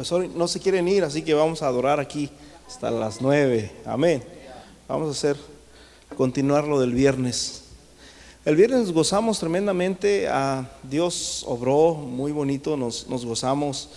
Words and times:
pues 0.00 0.12
hoy 0.12 0.30
no 0.34 0.48
se 0.48 0.60
quieren 0.60 0.88
ir, 0.88 1.04
así 1.04 1.20
que 1.20 1.34
vamos 1.34 1.60
a 1.60 1.66
adorar 1.66 2.00
aquí 2.00 2.30
hasta 2.66 2.90
las 2.90 3.20
nueve. 3.20 3.70
Amén. 3.84 4.24
Vamos 4.88 5.08
a 5.08 5.10
hacer, 5.10 5.36
continuar 6.16 6.66
lo 6.66 6.80
del 6.80 6.94
viernes. 6.94 7.64
El 8.46 8.56
viernes 8.56 8.92
gozamos 8.92 9.38
tremendamente, 9.38 10.26
a 10.26 10.70
Dios 10.84 11.44
obró 11.46 11.92
muy 11.92 12.32
bonito, 12.32 12.78
nos, 12.78 13.08
nos 13.08 13.26
gozamos. 13.26 13.90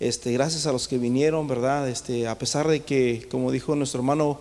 Este, 0.00 0.32
gracias 0.32 0.66
a 0.66 0.72
los 0.72 0.88
que 0.88 0.96
vinieron, 0.96 1.46
¿verdad? 1.46 1.90
Este, 1.90 2.26
a 2.26 2.38
pesar 2.38 2.66
de 2.66 2.80
que, 2.80 3.28
como 3.30 3.52
dijo 3.52 3.76
nuestro 3.76 4.00
hermano, 4.00 4.38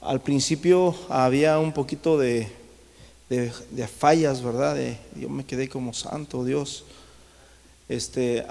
al 0.00 0.22
principio 0.22 0.94
había 1.10 1.58
un 1.58 1.74
poquito 1.74 2.16
de, 2.16 2.50
de, 3.28 3.86
fallas, 3.86 4.42
¿verdad? 4.42 4.78
yo 5.14 5.28
me 5.28 5.44
quedé 5.44 5.68
como 5.68 5.92
santo 5.92 6.42
Dios. 6.42 6.86
Este, 7.86 8.46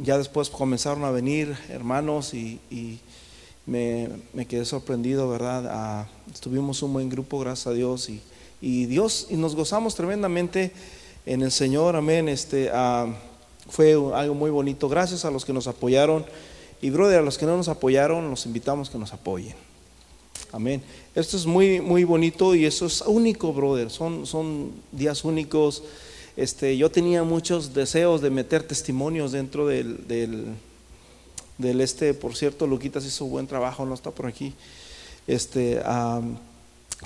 ya 0.00 0.18
después 0.18 0.48
comenzaron 0.48 1.04
a 1.04 1.10
venir 1.10 1.56
hermanos 1.68 2.34
y, 2.34 2.60
me, 3.66 4.08
quedé 4.48 4.64
sorprendido, 4.64 5.28
¿verdad? 5.28 5.66
Ah, 5.70 6.08
estuvimos 6.32 6.82
un 6.82 6.92
buen 6.92 7.08
grupo, 7.08 7.38
gracias 7.38 7.68
a 7.68 7.72
Dios, 7.72 8.10
y, 8.60 8.86
Dios, 8.86 9.26
y 9.30 9.36
nos 9.36 9.54
gozamos 9.54 9.94
tremendamente 9.94 10.72
en 11.26 11.42
el 11.42 11.52
Señor, 11.52 11.96
amén. 11.96 12.28
Este, 12.28 12.70
ah, 12.72 13.06
fue 13.68 13.92
algo 13.92 14.34
muy 14.34 14.50
bonito. 14.50 14.88
Gracias 14.88 15.24
a 15.24 15.30
los 15.30 15.44
que 15.44 15.52
nos 15.52 15.66
apoyaron. 15.66 16.24
Y 16.80 16.90
brother, 16.90 17.20
a 17.20 17.22
los 17.22 17.38
que 17.38 17.46
no 17.46 17.56
nos 17.56 17.68
apoyaron, 17.68 18.28
los 18.28 18.46
invitamos 18.46 18.90
que 18.90 18.98
nos 18.98 19.12
apoyen. 19.12 19.54
Amén. 20.50 20.82
Esto 21.14 21.36
es 21.36 21.46
muy, 21.46 21.80
muy 21.80 22.04
bonito 22.04 22.54
y 22.54 22.66
eso 22.66 22.86
es 22.86 23.02
único, 23.02 23.52
brother. 23.52 23.90
Son, 23.90 24.26
son 24.26 24.72
días 24.90 25.24
únicos. 25.24 25.82
Este, 26.36 26.76
yo 26.76 26.90
tenía 26.90 27.22
muchos 27.24 27.74
deseos 27.74 28.20
de 28.22 28.30
meter 28.30 28.62
testimonios 28.62 29.32
dentro 29.32 29.66
del, 29.66 30.06
del, 31.58 31.80
este, 31.80 32.14
por 32.14 32.36
cierto, 32.36 32.66
Luquitas 32.66 33.04
hizo 33.04 33.26
buen 33.26 33.46
trabajo, 33.46 33.84
no 33.84 33.94
está 33.94 34.10
por 34.10 34.26
aquí. 34.26 34.54
Este, 35.26 35.80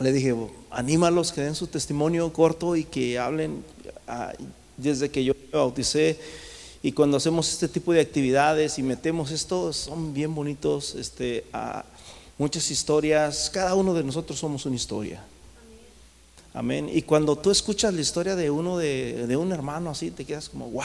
le 0.01 0.13
dije, 0.13 0.35
anímalos 0.71 1.33
que 1.33 1.41
den 1.41 1.55
su 1.55 1.67
testimonio 1.67 2.33
corto 2.33 2.77
y 2.77 2.85
que 2.85 3.19
hablen 3.19 3.65
ah, 4.07 4.33
desde 4.77 5.11
que 5.11 5.25
yo 5.25 5.35
me 5.35 5.59
bauticé 5.59 6.19
y 6.83 6.93
cuando 6.93 7.17
hacemos 7.17 7.51
este 7.53 7.67
tipo 7.67 7.93
de 7.93 8.01
actividades 8.01 8.79
y 8.79 8.83
metemos 8.83 9.33
esto, 9.33 9.73
son 9.73 10.15
bien 10.15 10.33
bonitos, 10.35 10.95
este, 10.95 11.45
muchas 12.39 12.71
historias, 12.71 13.51
cada 13.53 13.75
uno 13.75 13.93
de 13.93 14.05
nosotros 14.05 14.39
somos 14.39 14.67
una 14.67 14.77
historia. 14.77 15.21
Amén. 16.57 16.91
Y 16.93 17.03
cuando 17.03 17.37
tú 17.37 17.53
escuchas 17.53 17.95
la 17.95 18.01
historia 18.01 18.35
de 18.35 18.51
uno, 18.51 18.79
de, 18.79 19.37
un 19.37 19.53
hermano 19.53 19.91
así, 19.91 20.11
te 20.11 20.25
quedas 20.25 20.49
como, 20.49 20.71
wow. 20.71 20.85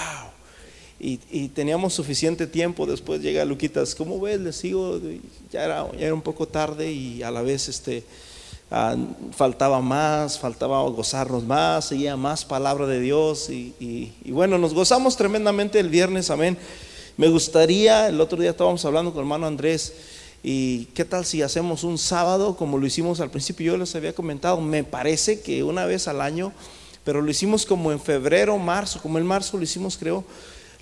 Y, 0.99 1.47
teníamos 1.47 1.95
suficiente 1.95 2.45
tiempo, 2.45 2.85
después 2.85 3.21
llega 3.21 3.43
Luquitas, 3.43 3.95
¿cómo 3.95 4.19
ves? 4.19 4.39
Le 4.39 4.53
sigo, 4.53 4.99
ya 5.51 5.63
era, 5.63 5.91
ya 5.93 6.05
era 6.05 6.13
un 6.13 6.21
poco 6.21 6.47
tarde 6.47 6.91
y 6.91 7.23
a 7.23 7.31
la 7.31 7.41
vez 7.41 7.69
este, 7.69 8.03
Ah, 8.73 8.95
faltaba 9.35 9.81
más, 9.81 10.39
faltaba 10.39 10.81
gozarnos 10.83 11.43
más, 11.43 11.89
seguía 11.89 12.15
más 12.15 12.45
palabra 12.45 12.87
de 12.87 13.01
Dios 13.01 13.49
y, 13.49 14.13
bueno, 14.27 14.57
nos 14.57 14.73
gozamos 14.73 15.17
tremendamente 15.17 15.77
el 15.77 15.89
viernes, 15.89 16.29
amén. 16.29 16.57
Me 17.17 17.27
gustaría, 17.27 18.07
el 18.07 18.21
otro 18.21 18.39
día 18.39 18.51
estábamos 18.51 18.85
hablando 18.85 19.11
con 19.11 19.19
hermano 19.19 19.45
Andrés 19.45 19.93
y 20.43 20.85
qué 20.93 21.05
tal 21.05 21.25
si 21.25 21.41
hacemos 21.41 21.83
un 21.83 21.97
sábado 21.97 22.55
como 22.57 22.77
lo 22.77 22.85
hicimos 22.85 23.19
al 23.19 23.29
principio, 23.29 23.73
yo 23.73 23.77
les 23.77 23.95
había 23.95 24.13
comentado, 24.13 24.59
me 24.59 24.83
parece 24.83 25.41
que 25.41 25.63
una 25.63 25.85
vez 25.85 26.07
al 26.07 26.21
año, 26.21 26.51
pero 27.03 27.21
lo 27.21 27.29
hicimos 27.29 27.65
como 27.65 27.91
en 27.91 27.99
febrero, 27.99 28.57
marzo, 28.57 29.01
como 29.01 29.17
en 29.17 29.25
marzo 29.25 29.57
lo 29.57 29.63
hicimos 29.63 29.97
creo 29.97 30.23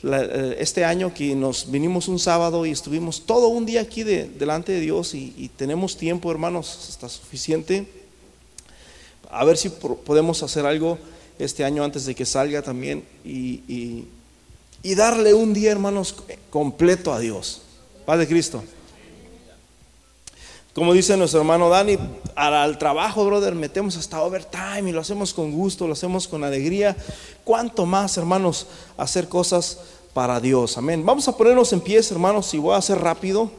eh, 0.02 0.56
este 0.60 0.86
año 0.86 1.14
que 1.14 1.36
nos 1.36 1.70
vinimos 1.70 2.08
un 2.08 2.20
sábado 2.20 2.66
y 2.66 2.72
estuvimos 2.72 3.26
todo 3.26 3.50
un 3.50 3.66
día 3.66 3.82
aquí 3.82 4.04
delante 4.04 4.72
de 4.72 4.80
Dios 4.80 5.14
y, 5.14 5.52
tenemos 5.58 5.98
tiempo, 5.98 6.32
hermanos, 6.32 6.88
está 6.90 7.10
suficiente. 7.10 7.86
A 9.30 9.44
ver 9.44 9.58
si 9.58 9.70
podemos 9.70 10.42
hacer 10.42 10.66
algo 10.66 10.98
este 11.38 11.66
año 11.66 11.84
antes 11.84 12.06
de 12.06 12.16
que 12.16 12.26
salga 12.26 12.62
también 12.62 13.04
y, 13.26 14.06
y 14.82 14.96
darle 14.96 15.34
un 15.34 15.54
día, 15.54 15.72
hermanos, 15.72 16.16
completo 16.50 17.14
a 17.14 17.20
Dios. 17.20 17.62
Padre 18.06 18.28
Cristo. 18.28 18.64
Como 20.80 20.94
dice 20.94 21.18
nuestro 21.18 21.42
hermano 21.42 21.68
Dani, 21.68 21.98
al 22.36 22.78
trabajo, 22.78 23.26
brother, 23.26 23.54
metemos 23.54 23.98
hasta 23.98 24.22
overtime 24.22 24.90
y 24.90 24.94
lo 24.94 25.02
hacemos 25.02 25.34
con 25.34 25.52
gusto, 25.52 25.86
lo 25.86 25.92
hacemos 25.92 26.26
con 26.26 26.42
alegría. 26.42 26.96
¿Cuánto 27.44 27.86
más, 27.86 28.16
hermanos, 28.16 28.66
hacer 28.96 29.28
cosas 29.28 29.78
para 30.14 30.40
Dios? 30.40 30.78
Amén. 30.78 31.06
Vamos 31.06 31.28
a 31.28 31.36
ponernos 31.36 31.74
en 31.74 31.82
pies, 31.82 32.10
hermanos, 32.12 32.54
y 32.54 32.60
voy 32.60 32.76
a 32.76 32.78
hacer 32.78 32.98
rápido. 32.98 33.52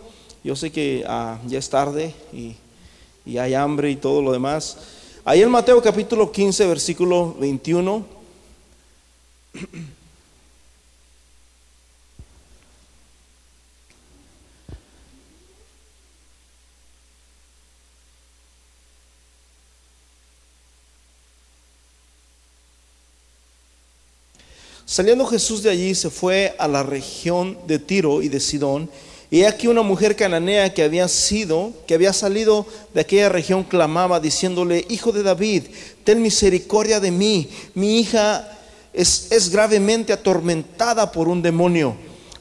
Yo 0.42 0.56
sé 0.56 0.72
que 0.72 1.04
ah, 1.06 1.38
ya 1.46 1.58
es 1.58 1.68
tarde 1.68 2.14
y, 2.32 2.56
y 3.26 3.36
hay 3.36 3.52
hambre 3.52 3.90
y 3.90 3.96
todo 3.96 4.22
lo 4.22 4.32
demás. 4.32 4.78
Ahí 5.22 5.42
en 5.42 5.50
Mateo 5.50 5.82
capítulo 5.82 6.32
15, 6.32 6.66
versículo 6.68 7.34
21. 7.38 8.02
Saliendo 24.90 25.24
Jesús 25.24 25.62
de 25.62 25.70
allí 25.70 25.94
se 25.94 26.10
fue 26.10 26.56
a 26.58 26.66
la 26.66 26.82
región 26.82 27.56
de 27.68 27.78
Tiro 27.78 28.22
y 28.22 28.28
de 28.28 28.40
Sidón. 28.40 28.90
Y 29.30 29.44
aquí 29.44 29.68
una 29.68 29.82
mujer 29.82 30.16
cananea 30.16 30.74
que 30.74 30.82
había 30.82 31.06
sido, 31.06 31.72
que 31.86 31.94
había 31.94 32.12
salido 32.12 32.66
de 32.92 33.02
aquella 33.02 33.28
región, 33.28 33.62
clamaba 33.62 34.18
diciéndole, 34.18 34.84
Hijo 34.88 35.12
de 35.12 35.22
David, 35.22 35.66
ten 36.02 36.20
misericordia 36.20 36.98
de 36.98 37.12
mí. 37.12 37.48
Mi 37.72 38.00
hija 38.00 38.58
es, 38.92 39.30
es 39.30 39.50
gravemente 39.50 40.12
atormentada 40.12 41.12
por 41.12 41.28
un 41.28 41.40
demonio. 41.40 41.94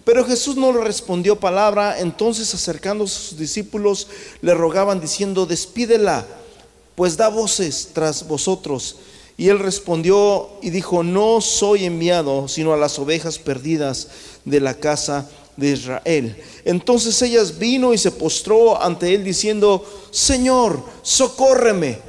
Pero 0.03 0.25
Jesús 0.25 0.55
no 0.55 0.73
le 0.73 0.83
respondió 0.83 1.39
palabra. 1.39 1.99
Entonces 1.99 2.51
acercándose 2.51 3.15
a 3.15 3.29
sus 3.29 3.37
discípulos 3.37 4.07
le 4.41 4.55
rogaban 4.55 4.99
diciendo, 4.99 5.45
despídela, 5.45 6.25
pues 6.95 7.15
da 7.15 7.27
voces 7.27 7.89
tras 7.93 8.27
vosotros. 8.27 8.95
Y 9.39 9.47
él 9.47 9.59
respondió 9.59 10.49
y 10.61 10.69
dijo, 10.69 11.01
no 11.01 11.39
soy 11.39 11.85
enviado 11.85 12.49
sino 12.49 12.73
a 12.73 12.77
las 12.77 12.99
ovejas 12.99 13.39
perdidas 13.39 14.09
de 14.43 14.59
la 14.59 14.73
casa 14.73 15.29
de 15.55 15.71
Israel. 15.71 16.35
Entonces 16.65 17.21
ellas 17.21 17.57
vino 17.57 17.93
y 17.93 17.97
se 17.97 18.11
postró 18.11 18.81
ante 18.83 19.15
él 19.15 19.23
diciendo, 19.23 19.85
Señor, 20.11 20.83
socórreme. 21.03 21.99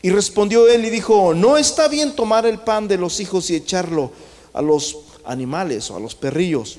Y 0.00 0.10
respondió 0.10 0.68
él 0.68 0.84
y 0.84 0.90
dijo, 0.90 1.34
no 1.34 1.56
está 1.56 1.88
bien 1.88 2.14
tomar 2.14 2.46
el 2.46 2.60
pan 2.60 2.86
de 2.86 2.98
los 2.98 3.18
hijos 3.18 3.50
y 3.50 3.56
echarlo 3.56 4.12
a 4.52 4.62
los 4.62 4.96
animales 5.24 5.90
o 5.90 5.96
a 5.96 6.00
los 6.00 6.14
perrillos. 6.14 6.78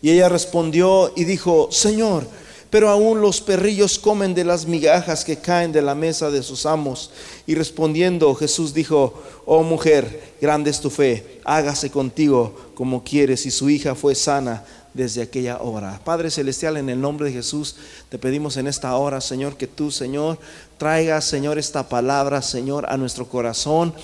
Y 0.00 0.08
ella 0.08 0.30
respondió 0.30 1.12
y 1.14 1.24
dijo, 1.24 1.68
Señor, 1.70 2.26
pero 2.70 2.88
aún 2.90 3.20
los 3.20 3.40
perrillos 3.40 3.98
comen 3.98 4.34
de 4.34 4.44
las 4.44 4.66
migajas 4.66 5.24
que 5.24 5.36
caen 5.36 5.72
de 5.72 5.82
la 5.82 5.94
mesa 5.94 6.30
de 6.30 6.42
sus 6.42 6.66
amos. 6.66 7.10
Y 7.46 7.54
respondiendo 7.54 8.34
Jesús 8.34 8.74
dijo, 8.74 9.14
oh 9.44 9.62
mujer, 9.62 10.34
grande 10.40 10.70
es 10.70 10.80
tu 10.80 10.90
fe, 10.90 11.40
hágase 11.44 11.90
contigo 11.90 12.54
como 12.74 13.04
quieres. 13.04 13.46
Y 13.46 13.50
su 13.50 13.70
hija 13.70 13.94
fue 13.94 14.14
sana 14.14 14.64
desde 14.94 15.22
aquella 15.22 15.58
hora. 15.58 16.00
Padre 16.04 16.30
Celestial, 16.30 16.76
en 16.76 16.88
el 16.88 17.00
nombre 17.00 17.26
de 17.26 17.34
Jesús, 17.34 17.76
te 18.08 18.18
pedimos 18.18 18.56
en 18.56 18.66
esta 18.66 18.96
hora, 18.96 19.20
Señor, 19.20 19.56
que 19.56 19.66
tú, 19.66 19.90
Señor, 19.90 20.38
traigas, 20.78 21.24
Señor, 21.24 21.58
esta 21.58 21.88
palabra, 21.88 22.42
Señor, 22.42 22.86
a 22.88 22.96
nuestro 22.96 23.28
corazón 23.28 23.94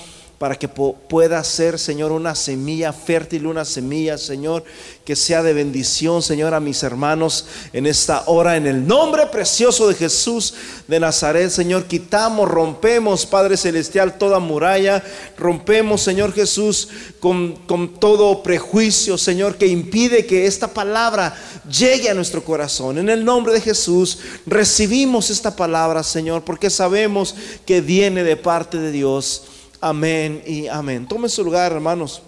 para 0.43 0.57
que 0.57 0.67
pueda 0.67 1.45
ser, 1.45 1.79
Señor, 1.79 2.11
una 2.11 2.35
semilla 2.35 2.93
fértil, 2.93 3.47
una 3.47 3.65
semilla, 3.65 4.19
Señor, 4.19 4.65
que 5.05 5.15
sea 5.15 5.41
de 5.41 5.53
bendición, 5.53 6.21
Señor, 6.21 6.53
a 6.53 6.59
mis 6.59 6.83
hermanos 6.83 7.47
en 7.73 7.87
esta 7.87 8.25
hora. 8.27 8.56
En 8.56 8.67
el 8.67 8.85
nombre 8.85 9.27
precioso 9.27 9.87
de 9.87 9.94
Jesús 9.94 10.55
de 10.89 10.99
Nazaret, 10.99 11.49
Señor, 11.49 11.85
quitamos, 11.85 12.49
rompemos, 12.49 13.25
Padre 13.25 13.56
Celestial, 13.56 14.19
toda 14.19 14.41
muralla, 14.41 15.05
rompemos, 15.39 16.03
Señor 16.03 16.33
Jesús, 16.33 16.88
con, 17.21 17.55
con 17.69 18.00
todo 18.00 18.43
prejuicio, 18.43 19.17
Señor, 19.19 19.55
que 19.55 19.69
impide 19.69 20.27
que 20.27 20.47
esta 20.47 20.67
palabra 20.67 21.37
llegue 21.71 22.11
a 22.11 22.15
nuestro 22.15 22.43
corazón. 22.43 22.99
En 22.99 23.09
el 23.11 23.25
nombre 23.25 23.53
de 23.53 23.61
Jesús 23.61 24.19
recibimos 24.45 25.31
esta 25.31 25.55
palabra, 25.55 26.03
Señor, 26.03 26.43
porque 26.43 26.69
sabemos 26.69 27.37
que 27.65 27.81
viene 27.81 28.25
de 28.25 28.37
parte 28.37 28.79
de 28.79 28.91
Dios. 28.91 29.45
Amén 29.84 30.40
y 30.46 30.69
amén. 30.69 31.08
Tome 31.08 31.29
su 31.29 31.43
lugar, 31.43 31.73
hermanos. 31.73 32.23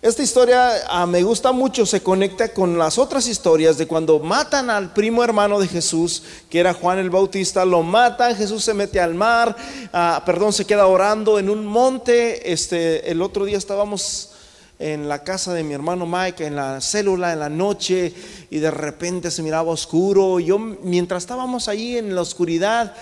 Esta 0.00 0.22
historia 0.22 0.70
ah, 0.86 1.04
me 1.04 1.20
gusta 1.24 1.50
mucho, 1.50 1.84
se 1.84 2.00
conecta 2.00 2.54
con 2.54 2.78
las 2.78 2.96
otras 2.96 3.26
historias 3.26 3.76
de 3.76 3.88
cuando 3.88 4.20
matan 4.20 4.70
al 4.70 4.92
primo 4.92 5.24
hermano 5.24 5.58
de 5.58 5.66
Jesús, 5.66 6.22
que 6.48 6.60
era 6.60 6.72
Juan 6.72 7.00
el 7.00 7.10
Bautista, 7.10 7.64
lo 7.64 7.82
matan, 7.82 8.36
Jesús 8.36 8.62
se 8.62 8.72
mete 8.72 9.00
al 9.00 9.14
mar, 9.16 9.56
ah, 9.92 10.22
perdón, 10.24 10.52
se 10.52 10.64
queda 10.64 10.86
orando 10.86 11.40
en 11.40 11.50
un 11.50 11.66
monte. 11.66 12.52
Este, 12.52 13.10
el 13.10 13.20
otro 13.20 13.44
día 13.44 13.58
estábamos 13.58 14.30
en 14.78 15.08
la 15.08 15.24
casa 15.24 15.52
de 15.52 15.64
mi 15.64 15.74
hermano 15.74 16.06
Mike, 16.06 16.46
en 16.46 16.54
la 16.54 16.80
célula, 16.80 17.32
en 17.32 17.40
la 17.40 17.48
noche, 17.48 18.14
y 18.48 18.60
de 18.60 18.70
repente 18.70 19.32
se 19.32 19.42
miraba 19.42 19.72
oscuro. 19.72 20.38
Yo, 20.38 20.60
mientras 20.60 21.24
estábamos 21.24 21.66
ahí 21.66 21.96
en 21.96 22.14
la 22.14 22.20
oscuridad, 22.20 22.94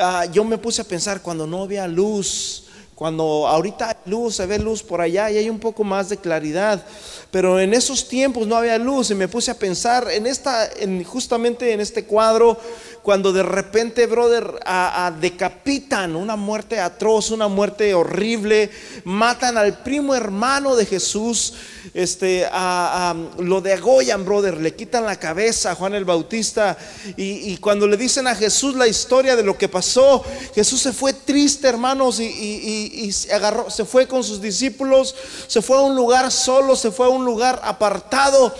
ah, 0.00 0.24
yo 0.26 0.44
me 0.44 0.58
puse 0.58 0.82
a 0.82 0.84
pensar 0.84 1.22
cuando 1.22 1.46
no 1.46 1.62
había 1.62 1.86
luz, 1.86 2.64
cuando 2.98 3.46
ahorita 3.46 3.90
hay 3.90 4.10
luz, 4.10 4.34
se 4.34 4.46
ve 4.46 4.58
luz 4.58 4.82
por 4.82 5.00
allá 5.00 5.30
y 5.30 5.36
hay 5.36 5.48
un 5.48 5.60
poco 5.60 5.84
más 5.84 6.08
de 6.08 6.16
claridad, 6.16 6.84
pero 7.30 7.60
en 7.60 7.72
esos 7.72 8.08
tiempos 8.08 8.46
no 8.48 8.56
había 8.56 8.76
luz 8.76 9.10
y 9.10 9.14
me 9.14 9.28
puse 9.28 9.52
a 9.52 9.54
pensar 9.54 10.10
en 10.10 10.26
esta, 10.26 10.68
en, 10.80 11.04
justamente 11.04 11.72
en 11.72 11.80
este 11.80 12.04
cuadro, 12.04 12.58
cuando 13.08 13.32
de 13.32 13.42
repente, 13.42 14.04
brother, 14.04 14.60
a, 14.66 15.10
decapitan 15.18 16.14
una 16.14 16.36
muerte 16.36 16.78
atroz, 16.78 17.30
una 17.30 17.48
muerte 17.48 17.94
horrible, 17.94 18.70
matan 19.04 19.56
al 19.56 19.78
primo 19.78 20.14
hermano 20.14 20.76
de 20.76 20.84
Jesús, 20.84 21.54
este, 21.94 22.46
a, 22.52 23.14
lo 23.38 23.62
degollan, 23.62 24.26
brother, 24.26 24.60
le 24.60 24.74
quitan 24.74 25.06
la 25.06 25.16
cabeza 25.18 25.70
a 25.70 25.74
Juan 25.74 25.94
el 25.94 26.04
Bautista 26.04 26.76
y, 27.16 27.56
cuando 27.56 27.86
le 27.86 27.96
dicen 27.96 28.26
a 28.26 28.34
Jesús 28.34 28.74
la 28.74 28.86
historia 28.86 29.36
de 29.36 29.42
lo 29.42 29.56
que 29.56 29.70
pasó, 29.70 30.22
Jesús 30.54 30.82
se 30.82 30.92
fue 30.92 31.14
triste, 31.14 31.66
hermanos, 31.66 32.20
y, 32.20 32.26
y 32.26 33.10
se 33.10 33.32
agarró, 33.32 33.70
se 33.70 33.86
fue 33.86 34.06
con 34.06 34.22
sus 34.22 34.42
discípulos, 34.42 35.14
se 35.46 35.62
fue 35.62 35.78
a 35.78 35.80
un 35.80 35.96
lugar 35.96 36.30
solo, 36.30 36.76
se 36.76 36.90
fue 36.90 37.06
a 37.06 37.08
un 37.08 37.24
lugar 37.24 37.58
apartado 37.64 38.54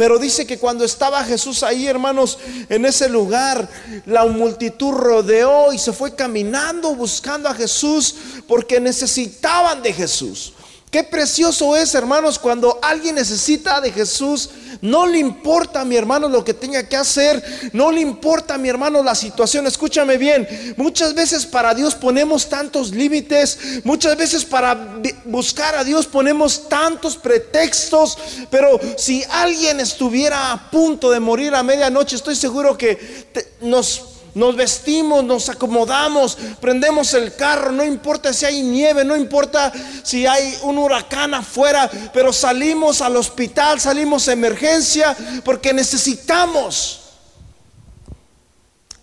pero 0.00 0.18
dice 0.18 0.46
que 0.46 0.58
cuando 0.58 0.82
estaba 0.82 1.22
Jesús 1.24 1.62
ahí, 1.62 1.86
hermanos, 1.86 2.38
en 2.70 2.86
ese 2.86 3.06
lugar, 3.06 3.68
la 4.06 4.24
multitud 4.24 4.92
rodeó 4.92 5.74
y 5.74 5.78
se 5.78 5.92
fue 5.92 6.14
caminando 6.14 6.94
buscando 6.94 7.50
a 7.50 7.54
Jesús 7.54 8.14
porque 8.48 8.80
necesitaban 8.80 9.82
de 9.82 9.92
Jesús. 9.92 10.54
Qué 10.90 11.04
precioso 11.04 11.76
es, 11.76 11.94
hermanos, 11.94 12.36
cuando 12.36 12.80
alguien 12.82 13.14
necesita 13.14 13.80
de 13.80 13.92
Jesús. 13.92 14.50
No 14.82 15.06
le 15.06 15.18
importa, 15.18 15.84
mi 15.84 15.96
hermano, 15.96 16.28
lo 16.28 16.42
que 16.42 16.52
tenga 16.52 16.88
que 16.88 16.96
hacer. 16.96 17.70
No 17.72 17.92
le 17.92 18.00
importa, 18.00 18.58
mi 18.58 18.68
hermano, 18.68 19.00
la 19.00 19.14
situación. 19.14 19.68
Escúchame 19.68 20.18
bien. 20.18 20.48
Muchas 20.76 21.14
veces 21.14 21.46
para 21.46 21.74
Dios 21.74 21.94
ponemos 21.94 22.48
tantos 22.48 22.90
límites. 22.90 23.84
Muchas 23.84 24.16
veces 24.16 24.44
para 24.44 25.00
buscar 25.26 25.76
a 25.76 25.84
Dios 25.84 26.06
ponemos 26.06 26.68
tantos 26.68 27.16
pretextos. 27.16 28.18
Pero 28.50 28.80
si 28.96 29.22
alguien 29.30 29.78
estuviera 29.78 30.50
a 30.50 30.70
punto 30.72 31.12
de 31.12 31.20
morir 31.20 31.54
a 31.54 31.62
medianoche, 31.62 32.16
estoy 32.16 32.34
seguro 32.34 32.76
que 32.76 33.28
nos 33.60 34.09
nos 34.34 34.56
vestimos, 34.56 35.24
nos 35.24 35.48
acomodamos, 35.48 36.36
prendemos 36.60 37.14
el 37.14 37.34
carro, 37.34 37.72
no 37.72 37.84
importa 37.84 38.32
si 38.32 38.46
hay 38.46 38.62
nieve, 38.62 39.04
no 39.04 39.16
importa 39.16 39.72
si 40.02 40.26
hay 40.26 40.58
un 40.62 40.78
huracán 40.78 41.34
afuera, 41.34 41.90
pero 42.12 42.32
salimos 42.32 43.00
al 43.00 43.16
hospital, 43.16 43.80
salimos 43.80 44.28
a 44.28 44.32
emergencia 44.32 45.16
porque 45.44 45.72
necesitamos 45.72 47.00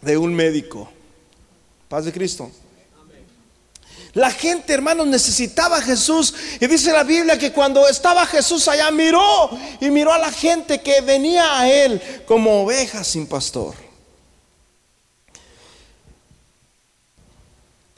de 0.01 0.18
un 0.18 0.33
médico. 0.33 0.89
Paz 1.89 2.06
de 2.06 2.12
Cristo. 2.12 2.51
La 4.13 4.31
gente, 4.31 4.73
hermanos, 4.73 5.06
necesitaba 5.06 5.77
a 5.77 5.81
Jesús. 5.81 6.33
Y 6.59 6.65
dice 6.65 6.91
la 6.91 7.03
Biblia 7.03 7.38
que 7.38 7.51
cuando 7.51 7.88
estaba 7.88 8.25
Jesús 8.25 8.68
allá, 8.68 8.89
miró 8.89 9.50
y 9.80 9.89
miró 9.89 10.12
a 10.12 10.18
la 10.18 10.31
gente 10.31 10.81
que 10.81 11.01
venía 11.01 11.59
a 11.59 11.69
él 11.69 12.01
como 12.25 12.63
ovejas 12.63 13.06
sin 13.06 13.27
pastor. 13.27 13.87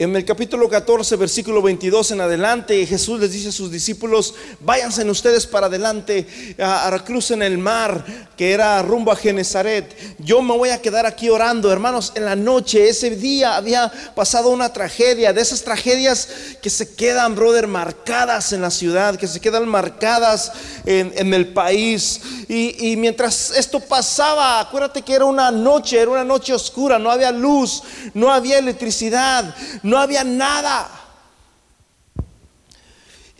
En 0.00 0.16
el 0.16 0.24
capítulo 0.24 0.66
14, 0.66 1.14
versículo 1.16 1.60
22 1.60 2.12
en 2.12 2.22
adelante, 2.22 2.86
Jesús 2.86 3.20
les 3.20 3.32
dice 3.32 3.50
a 3.50 3.52
sus 3.52 3.70
discípulos, 3.70 4.34
váyanse 4.60 5.04
ustedes 5.10 5.46
para 5.46 5.66
adelante, 5.66 6.26
a, 6.58 6.88
a, 6.88 7.04
crucen 7.04 7.42
el 7.42 7.58
mar, 7.58 8.02
que 8.34 8.52
era 8.52 8.80
rumbo 8.80 9.12
a 9.12 9.16
Genezaret. 9.16 9.94
Yo 10.18 10.40
me 10.40 10.56
voy 10.56 10.70
a 10.70 10.80
quedar 10.80 11.04
aquí 11.04 11.28
orando, 11.28 11.70
hermanos, 11.70 12.12
en 12.14 12.24
la 12.24 12.34
noche, 12.34 12.88
ese 12.88 13.10
día 13.10 13.56
había 13.56 13.92
pasado 14.14 14.48
una 14.48 14.72
tragedia, 14.72 15.34
de 15.34 15.42
esas 15.42 15.62
tragedias 15.62 16.30
que 16.62 16.70
se 16.70 16.94
quedan, 16.94 17.34
brother, 17.34 17.66
marcadas 17.66 18.54
en 18.54 18.62
la 18.62 18.70
ciudad, 18.70 19.16
que 19.16 19.26
se 19.26 19.38
quedan 19.38 19.68
marcadas 19.68 20.50
en, 20.86 21.34
el 21.34 21.48
país. 21.48 22.22
Y, 22.48 22.96
mientras 22.96 23.50
esto 23.50 23.80
pasaba, 23.80 24.60
acuérdate 24.60 25.02
que 25.02 25.12
era 25.12 25.26
una 25.26 25.50
noche, 25.50 26.00
era 26.00 26.10
una 26.10 26.24
noche 26.24 26.54
oscura, 26.54 26.98
no 26.98 27.10
había 27.10 27.30
luz, 27.30 27.82
no 28.14 28.32
había 28.32 28.56
electricidad 28.56 29.54
había 29.98 30.24
nada. 30.24 31.00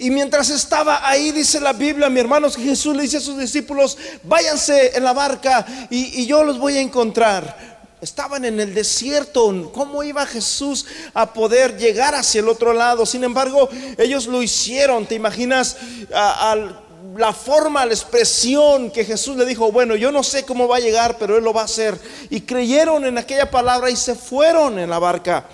Y 0.00 0.10
mientras 0.10 0.48
estaba 0.48 1.06
ahí, 1.06 1.30
dice 1.30 1.60
la 1.60 1.74
Biblia, 1.74 2.08
mi 2.08 2.20
hermanos, 2.20 2.56
que 2.56 2.62
Jesús 2.62 2.96
le 2.96 3.02
dice 3.02 3.18
a 3.18 3.20
sus 3.20 3.36
discípulos, 3.36 3.98
váyanse 4.22 4.96
en 4.96 5.04
la 5.04 5.12
barca 5.12 5.66
y, 5.90 6.24
yo 6.24 6.42
los 6.42 6.58
voy 6.58 6.78
a 6.78 6.80
encontrar. 6.80 7.68
Estaban 8.00 8.46
en 8.46 8.58
el 8.60 8.72
desierto. 8.72 9.70
¿Cómo 9.74 10.02
iba 10.02 10.24
Jesús 10.24 10.86
a 11.12 11.30
poder 11.34 11.76
llegar 11.76 12.14
hacia 12.14 12.40
el 12.40 12.48
otro 12.48 12.72
lado? 12.72 13.04
Sin 13.04 13.24
embargo, 13.24 13.68
ellos 13.98 14.26
lo 14.26 14.42
hicieron. 14.42 15.04
¿Te 15.04 15.16
imaginas 15.16 15.76
la 16.08 17.34
forma, 17.34 17.84
la 17.84 17.92
expresión 17.92 18.90
que 18.90 19.04
Jesús 19.04 19.36
le 19.36 19.44
dijo? 19.44 19.70
Bueno, 19.70 19.96
yo 19.96 20.10
no 20.10 20.22
sé 20.22 20.46
cómo 20.46 20.66
va 20.66 20.78
a 20.78 20.80
llegar, 20.80 21.18
pero 21.18 21.36
Él 21.36 21.44
lo 21.44 21.52
va 21.52 21.60
a 21.60 21.66
hacer. 21.66 22.00
Y 22.30 22.40
creyeron 22.40 23.04
en 23.04 23.18
aquella 23.18 23.50
palabra 23.50 23.90
y 23.90 23.96
se 23.96 24.14
fueron 24.14 24.78
en 24.78 24.88
la 24.88 24.98
barca. 24.98 25.44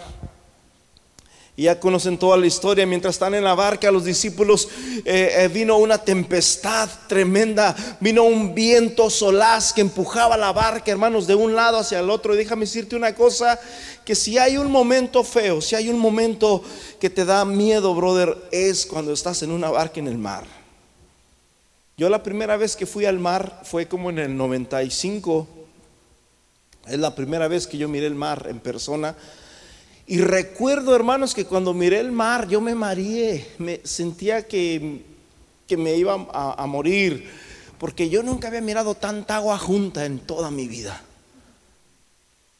Y 1.58 1.62
ya 1.64 1.80
conocen 1.80 2.18
toda 2.18 2.36
la 2.36 2.46
historia. 2.46 2.86
Mientras 2.86 3.14
están 3.14 3.34
en 3.34 3.42
la 3.42 3.54
barca, 3.54 3.90
los 3.90 4.04
discípulos 4.04 4.68
eh, 5.06 5.32
eh, 5.38 5.48
vino 5.48 5.78
una 5.78 5.96
tempestad 5.96 6.88
tremenda. 7.08 7.74
Vino 7.98 8.24
un 8.24 8.54
viento 8.54 9.08
solaz 9.08 9.72
que 9.72 9.80
empujaba 9.80 10.36
la 10.36 10.52
barca, 10.52 10.92
hermanos, 10.92 11.26
de 11.26 11.34
un 11.34 11.54
lado 11.54 11.78
hacia 11.78 12.00
el 12.00 12.10
otro. 12.10 12.34
Y 12.34 12.36
déjame 12.36 12.66
decirte 12.66 12.94
una 12.94 13.14
cosa: 13.14 13.58
que 14.04 14.14
si 14.14 14.36
hay 14.36 14.58
un 14.58 14.70
momento 14.70 15.24
feo, 15.24 15.62
si 15.62 15.74
hay 15.74 15.88
un 15.88 15.98
momento 15.98 16.62
que 17.00 17.08
te 17.08 17.24
da 17.24 17.44
miedo, 17.46 17.94
brother, 17.94 18.36
es 18.52 18.84
cuando 18.84 19.14
estás 19.14 19.42
en 19.42 19.50
una 19.50 19.70
barca 19.70 19.98
en 19.98 20.08
el 20.08 20.18
mar. 20.18 20.44
Yo 21.96 22.10
la 22.10 22.22
primera 22.22 22.58
vez 22.58 22.76
que 22.76 22.84
fui 22.84 23.06
al 23.06 23.18
mar 23.18 23.62
fue 23.64 23.88
como 23.88 24.10
en 24.10 24.18
el 24.18 24.36
95. 24.36 25.48
Es 26.86 26.98
la 26.98 27.14
primera 27.14 27.48
vez 27.48 27.66
que 27.66 27.78
yo 27.78 27.88
miré 27.88 28.06
el 28.06 28.14
mar 28.14 28.46
en 28.50 28.60
persona. 28.60 29.16
Y 30.08 30.18
recuerdo, 30.20 30.94
hermanos, 30.94 31.34
que 31.34 31.46
cuando 31.46 31.74
miré 31.74 31.98
el 31.98 32.12
mar, 32.12 32.46
yo 32.46 32.60
me 32.60 32.76
mareé, 32.76 33.44
me 33.58 33.80
sentía 33.82 34.46
que, 34.46 35.02
que 35.66 35.76
me 35.76 35.96
iba 35.96 36.28
a, 36.32 36.62
a, 36.62 36.66
morir, 36.66 37.28
porque 37.78 38.08
yo 38.08 38.22
nunca 38.22 38.46
había 38.46 38.60
mirado 38.60 38.94
tanta 38.94 39.36
agua 39.36 39.58
junta 39.58 40.06
en 40.06 40.20
toda 40.20 40.52
mi 40.52 40.68
vida. 40.68 41.02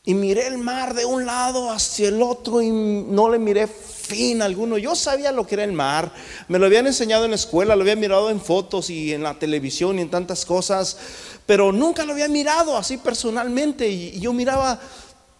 Y 0.05 0.15
miré 0.15 0.49
el 0.49 0.59
mar 0.59 0.95
de 0.95 1.05
un 1.05 1.25
lado 1.25 1.71
hacia 1.71 2.09
el 2.09 2.21
otro 2.21 2.63
y 2.63 2.71
no 2.71 3.29
le 3.29 3.39
miré 3.39 3.69
fin 3.69 4.43
alguno. 4.43 4.77
Yo 4.77 4.97
sabía 4.97 5.31
lo 5.31 5.47
que 5.47 5.55
era 5.55 5.65
el 5.65 5.73
mar, 5.73 6.13
me 6.49 6.59
lo 6.59 6.67
habían 6.67 6.87
enseñado 6.87 7.25
en 7.25 7.31
la 7.31 7.37
escuela, 7.37 7.77
lo 7.77 7.83
había 7.83 7.97
mirado 7.97 8.31
en 8.31 8.41
fotos 8.41 8.91
y 8.91 9.13
en 9.13 9.23
la 9.23 9.39
televisión 9.39 9.99
y 9.99 10.03
en 10.03 10.11
tantas 10.11 10.45
cosas, 10.45 10.97
pero 11.45 11.71
nunca 11.73 12.05
lo 12.05 12.13
había 12.13 12.29
mirado 12.29 12.77
así 12.77 12.99
personalmente. 12.99 13.89
Y 13.89 14.19
yo 14.19 14.33
miraba 14.33 14.81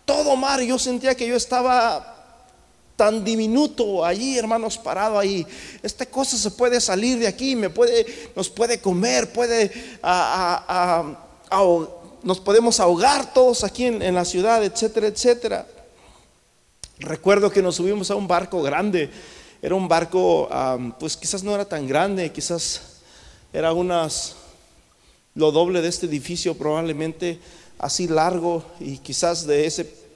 todo 0.07 0.35
mar. 0.37 0.63
Yo 0.63 0.79
sentía 0.79 1.15
que 1.15 1.27
yo 1.27 1.37
estaba 1.37 2.15
tan 2.97 3.23
diminuto 3.23 4.05
allí, 4.05 4.39
hermanos, 4.39 4.79
parado 4.79 5.19
ahí. 5.19 5.47
Esta 5.83 6.07
cosa 6.07 6.39
se 6.39 6.51
puede 6.51 6.81
salir 6.81 7.19
de 7.19 7.27
aquí, 7.27 7.55
me 7.55 7.69
puede, 7.69 8.07
nos 8.35 8.49
puede 8.49 8.81
comer, 8.81 9.31
puede, 9.31 9.71
nos 12.23 12.41
podemos 12.41 12.81
ahogar 12.81 13.35
todos 13.35 13.63
aquí 13.65 13.85
en, 13.85 14.15
la 14.15 14.25
ciudad, 14.25 14.65
etcétera, 14.65 15.09
etcétera. 15.09 15.67
Recuerdo 16.99 17.51
que 17.51 17.61
nos 17.61 17.77
subimos 17.77 18.11
a 18.11 18.15
un 18.15 18.27
barco 18.27 18.63
grande. 18.63 19.11
Era 19.61 19.75
un 19.75 19.89
barco, 19.89 20.49
pues 20.99 21.17
quizás 21.17 21.43
no 21.43 21.55
era 21.55 21.67
tan 21.67 21.87
grande, 21.87 22.33
quizás 22.33 22.81
era 23.53 23.73
unas 23.75 24.37
lo 25.35 25.53
doble 25.53 25.83
de 25.83 25.89
este 25.89 26.07
edificio 26.07 26.57
probablemente 26.57 27.39
así 27.79 28.09
largo 28.09 28.65
y 28.81 28.99
quizás 28.99 29.47
de 29.47 29.67
ese 29.67 30.07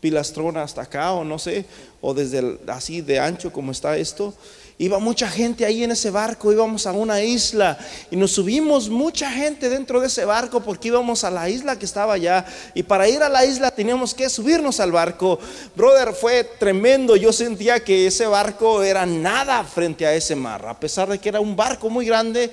pilastrón 0.00 0.58
hasta 0.58 0.82
acá 0.82 1.12
o 1.12 1.24
no 1.24 1.38
sé, 1.38 1.64
o 2.02 2.12
desde 2.12 2.58
así 2.68 3.00
de 3.00 3.18
ancho 3.18 3.50
como 3.50 3.72
está 3.72 3.96
esto. 3.96 4.34
Iba 4.76 4.98
mucha 4.98 5.28
gente 5.28 5.64
ahí 5.64 5.84
en 5.84 5.92
ese 5.92 6.10
barco, 6.10 6.52
íbamos 6.52 6.86
a 6.86 6.92
una 6.92 7.22
isla 7.22 7.78
y 8.10 8.16
nos 8.16 8.32
subimos 8.32 8.90
mucha 8.90 9.30
gente 9.30 9.70
dentro 9.70 10.00
de 10.00 10.08
ese 10.08 10.24
barco 10.24 10.60
porque 10.60 10.88
íbamos 10.88 11.22
a 11.22 11.30
la 11.30 11.48
isla 11.48 11.78
que 11.78 11.84
estaba 11.84 12.14
allá 12.14 12.44
y 12.74 12.82
para 12.82 13.08
ir 13.08 13.22
a 13.22 13.28
la 13.28 13.46
isla 13.46 13.70
teníamos 13.70 14.14
que 14.14 14.28
subirnos 14.28 14.80
al 14.80 14.90
barco. 14.90 15.38
Brother, 15.76 16.12
fue 16.12 16.42
tremendo, 16.58 17.14
yo 17.14 17.32
sentía 17.32 17.84
que 17.84 18.08
ese 18.08 18.26
barco 18.26 18.82
era 18.82 19.06
nada 19.06 19.62
frente 19.62 20.06
a 20.06 20.14
ese 20.14 20.34
mar, 20.34 20.66
a 20.66 20.78
pesar 20.78 21.08
de 21.08 21.20
que 21.20 21.28
era 21.28 21.40
un 21.40 21.54
barco 21.54 21.88
muy 21.88 22.04
grande 22.04 22.50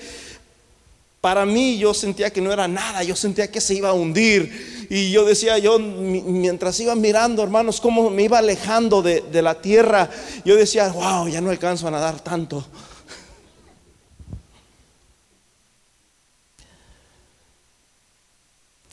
para 1.21 1.45
mí 1.45 1.77
yo 1.77 1.93
sentía 1.93 2.33
que 2.33 2.41
no 2.41 2.51
era 2.51 2.67
nada, 2.67 3.03
yo 3.03 3.15
sentía 3.15 3.51
que 3.51 3.61
se 3.61 3.75
iba 3.75 3.89
a 3.89 3.93
hundir. 3.93 4.87
Y 4.89 5.11
yo 5.11 5.23
decía, 5.23 5.59
yo 5.59 5.77
mientras 5.77 6.79
iba 6.79 6.95
mirando, 6.95 7.43
hermanos, 7.43 7.79
cómo 7.79 8.09
me 8.09 8.23
iba 8.23 8.39
alejando 8.39 9.03
de, 9.03 9.21
de 9.21 9.41
la 9.43 9.61
tierra, 9.61 10.09
yo 10.43 10.55
decía, 10.55 10.89
wow, 10.89 11.27
ya 11.27 11.39
no 11.39 11.51
alcanzo 11.51 11.87
a 11.87 11.91
nadar 11.91 12.19
tanto. 12.19 12.65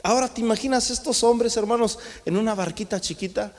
Ahora 0.03 0.29
te 0.29 0.43
imaginas 0.43 0.91
estos 0.91 1.25
hombres, 1.25 1.57
hermanos, 1.57 1.99
en 2.25 2.37
una 2.37 2.55
barquita 2.55 3.01
chiquita, 3.01 3.53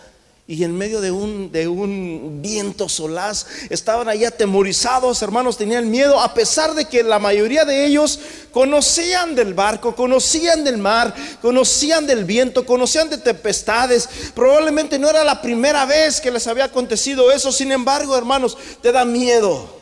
y 0.49 0.63
en 0.63 0.75
medio 0.75 0.99
de 0.99 1.11
un, 1.11 1.51
de 1.51 1.67
un 1.67 2.39
viento 2.41 2.89
solaz, 2.89 3.45
estaban 3.69 4.09
ahí 4.09 4.25
atemorizados, 4.25 5.21
hermanos, 5.21 5.57
tenían 5.57 5.91
miedo, 5.91 6.19
a 6.19 6.33
pesar 6.33 6.73
de 6.73 6.85
que 6.85 7.03
la 7.03 7.19
mayoría 7.19 7.65
de 7.65 7.85
ellos 7.85 8.19
conocían 8.51 9.35
del 9.35 9.53
barco, 9.53 9.95
conocían 9.95 10.63
del 10.63 10.79
mar, 10.79 11.13
conocían 11.43 12.07
del 12.07 12.25
viento, 12.25 12.65
conocían 12.65 13.11
de 13.11 13.19
tempestades. 13.19 14.09
Probablemente 14.33 14.97
no 14.97 15.07
era 15.07 15.23
la 15.23 15.39
primera 15.39 15.85
vez 15.85 16.19
que 16.19 16.31
les 16.31 16.47
había 16.47 16.63
acontecido 16.63 17.31
eso, 17.31 17.51
sin 17.51 17.71
embargo, 17.71 18.17
hermanos, 18.17 18.57
te 18.81 18.91
da 18.91 19.05
miedo. 19.05 19.78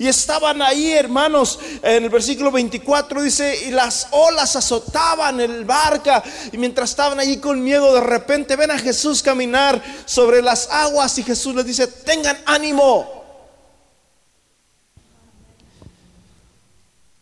Y 0.00 0.08
estaban 0.08 0.62
ahí, 0.62 0.92
hermanos, 0.92 1.58
en 1.82 2.04
el 2.04 2.08
versículo 2.08 2.50
24 2.50 3.22
dice, 3.22 3.66
y 3.66 3.70
las 3.70 4.08
olas 4.12 4.56
azotaban 4.56 5.38
el 5.42 5.66
barca. 5.66 6.24
Y 6.50 6.56
mientras 6.56 6.88
estaban 6.88 7.20
allí 7.20 7.36
con 7.36 7.62
miedo, 7.62 7.94
de 7.94 8.00
repente 8.00 8.56
ven 8.56 8.70
a 8.70 8.78
Jesús 8.78 9.22
caminar 9.22 9.82
sobre 10.06 10.40
las 10.40 10.70
aguas 10.70 11.18
y 11.18 11.22
Jesús 11.22 11.54
les 11.54 11.66
dice, 11.66 11.86
tengan 11.86 12.38
ánimo. 12.46 13.24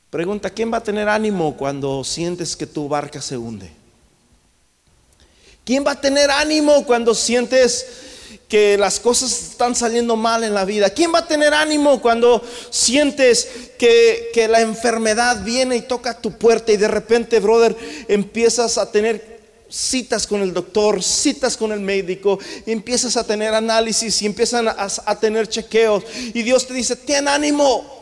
Pregunta, 0.09 0.49
¿quién 0.49 0.73
va 0.73 0.77
a 0.77 0.85
tener 0.85 1.09
ánimo 1.09 1.57
cuando 1.57 2.05
sientes 2.05 2.55
que 2.55 2.69
tu 2.69 2.89
barca 2.89 3.21
se 3.21 3.37
hunde? 3.37 3.73
¿Quién 5.65 5.85
va 5.85 5.91
a 5.91 6.01
tener 6.01 6.31
ánimo 6.31 6.85
cuando 6.85 7.13
sientes 7.13 7.87
que 8.49 8.79
las 8.79 8.99
cosas 8.99 9.31
están 9.51 9.75
saliendo 9.75 10.17
mal 10.17 10.43
en 10.43 10.55
la 10.55 10.65
vida? 10.65 10.91
¿Quién 10.91 11.13
va 11.15 11.21
a 11.21 11.29
tener 11.29 11.53
ánimo 11.53 12.01
cuando 12.01 12.43
sientes 12.71 13.49
que, 13.79 14.47
la 14.49 14.61
enfermedad 14.61 15.45
viene 15.45 15.77
y 15.77 15.83
toca 15.83 16.21
tu 16.21 16.39
puerta 16.39 16.73
y 16.73 16.77
de 16.77 16.89
repente, 16.89 17.39
brother, 17.41 17.77
empiezas 18.09 18.79
a 18.79 18.91
tener 18.91 19.39
citas 19.69 20.27
con 20.27 20.41
el 20.41 20.55
doctor, 20.55 21.03
citas 21.03 21.57
con 21.57 21.73
el 21.73 21.81
médico, 21.81 22.39
empiezas 22.65 23.17
a 23.19 23.25
tener 23.25 23.53
análisis 23.53 24.23
y 24.23 24.27
empiezan 24.27 24.69
a, 24.69 24.89
a 25.05 25.21
tener 25.21 25.49
chequeos 25.49 26.03
y 26.33 26.43
Dios 26.43 26.67
te 26.67 26.73
dice, 26.73 26.97
ten 26.97 27.29
ánimo. 27.29 27.99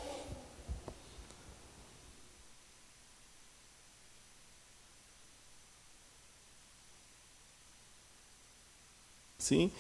¿Sí? 9.39 9.71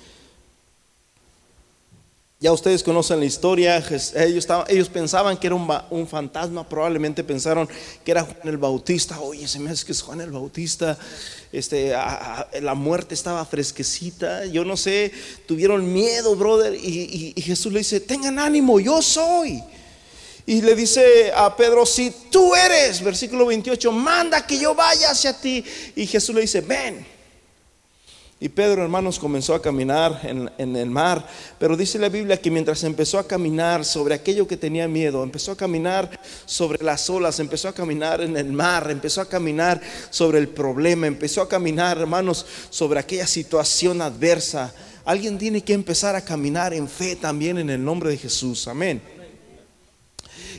Ya 2.38 2.52
ustedes 2.52 2.82
conocen 2.82 3.18
la 3.18 3.24
historia, 3.24 3.82
ellos, 4.68 4.88
pensaban 4.90 5.38
que 5.38 5.46
era 5.46 5.56
un, 5.56 6.06
fantasma, 6.06 6.68
probablemente 6.68 7.24
pensaron 7.24 7.66
que 8.04 8.10
era 8.10 8.24
Juan 8.24 8.36
el 8.44 8.58
Bautista, 8.58 9.18
oye, 9.20 9.48
se 9.48 9.58
me 9.58 9.70
hace 9.70 9.86
que 9.86 9.92
es 9.92 10.02
Juan 10.02 10.20
el 10.20 10.30
Bautista, 10.30 10.98
este, 11.50 11.94
la 12.60 12.74
muerte 12.74 13.14
estaba 13.14 13.42
fresquecita, 13.46 14.44
yo 14.44 14.66
no 14.66 14.76
sé, 14.76 15.12
tuvieron 15.48 15.90
miedo, 15.90 16.36
brother, 16.36 16.74
y, 16.74 17.32
y 17.34 17.40
Jesús 17.40 17.72
le 17.72 17.78
dice, 17.78 18.00
tengan 18.00 18.38
ánimo, 18.38 18.80
yo 18.80 19.00
soy. 19.00 19.62
Y 20.44 20.60
le 20.60 20.76
dice 20.76 21.32
a 21.34 21.56
Pedro, 21.56 21.86
si 21.86 22.12
tú 22.30 22.54
eres, 22.54 23.02
versículo 23.02 23.46
28, 23.46 23.90
manda 23.90 24.46
que 24.46 24.58
yo 24.58 24.74
vaya 24.74 25.10
hacia 25.10 25.32
ti. 25.32 25.64
Y 25.96 26.06
Jesús 26.06 26.34
le 26.34 26.42
dice, 26.42 26.60
ven. 26.60 27.15
Y 28.38 28.50
Pedro, 28.50 28.82
hermanos, 28.82 29.18
comenzó 29.18 29.54
a 29.54 29.62
caminar 29.62 30.20
en, 30.24 30.76
el 30.76 30.90
mar, 30.90 31.26
pero 31.58 31.74
dice 31.74 31.98
la 31.98 32.10
Biblia 32.10 32.38
que 32.38 32.50
mientras 32.50 32.84
empezó 32.84 33.18
a 33.18 33.26
caminar 33.26 33.82
sobre 33.82 34.14
aquello 34.14 34.46
que 34.46 34.58
tenía 34.58 34.86
miedo, 34.86 35.22
empezó 35.22 35.52
a 35.52 35.56
caminar 35.56 36.20
sobre 36.44 36.84
las 36.84 37.08
olas, 37.08 37.40
empezó 37.40 37.68
a 37.68 37.72
caminar 37.72 38.20
en 38.20 38.36
el 38.36 38.52
mar, 38.52 38.90
empezó 38.90 39.22
a 39.22 39.28
caminar 39.28 39.80
sobre 40.10 40.38
el 40.38 40.48
problema, 40.48 41.06
empezó 41.06 41.40
a 41.40 41.48
caminar, 41.48 41.96
hermanos, 41.96 42.44
sobre 42.68 43.00
aquella 43.00 43.26
situación 43.26 44.02
adversa. 44.02 44.74
Alguien 45.06 45.38
tiene 45.38 45.62
que 45.62 45.72
empezar 45.72 46.14
a 46.14 46.20
caminar 46.20 46.74
en 46.74 46.88
fe 46.88 47.16
también 47.16 47.56
en 47.56 47.70
el 47.70 47.82
nombre 47.82 48.10
de 48.10 48.18
Jesús. 48.18 48.68
Amén. 48.68 49.00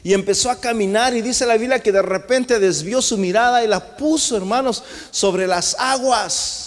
Y 0.02 0.14
empezó 0.14 0.50
a 0.50 0.60
caminar 0.60 1.16
y 1.16 1.22
dice 1.22 1.46
la 1.46 1.58
Biblia 1.58 1.80
que 1.80 1.92
de 1.92 2.02
repente 2.02 2.60
desvió 2.60 3.04
su 3.04 3.20
mirada 3.20 3.64
y 3.64 3.68
la 3.68 3.98
puso, 3.98 4.36
hermanos, 4.36 4.84
sobre 5.12 5.46
las 5.46 5.76
aguas. 5.78 6.67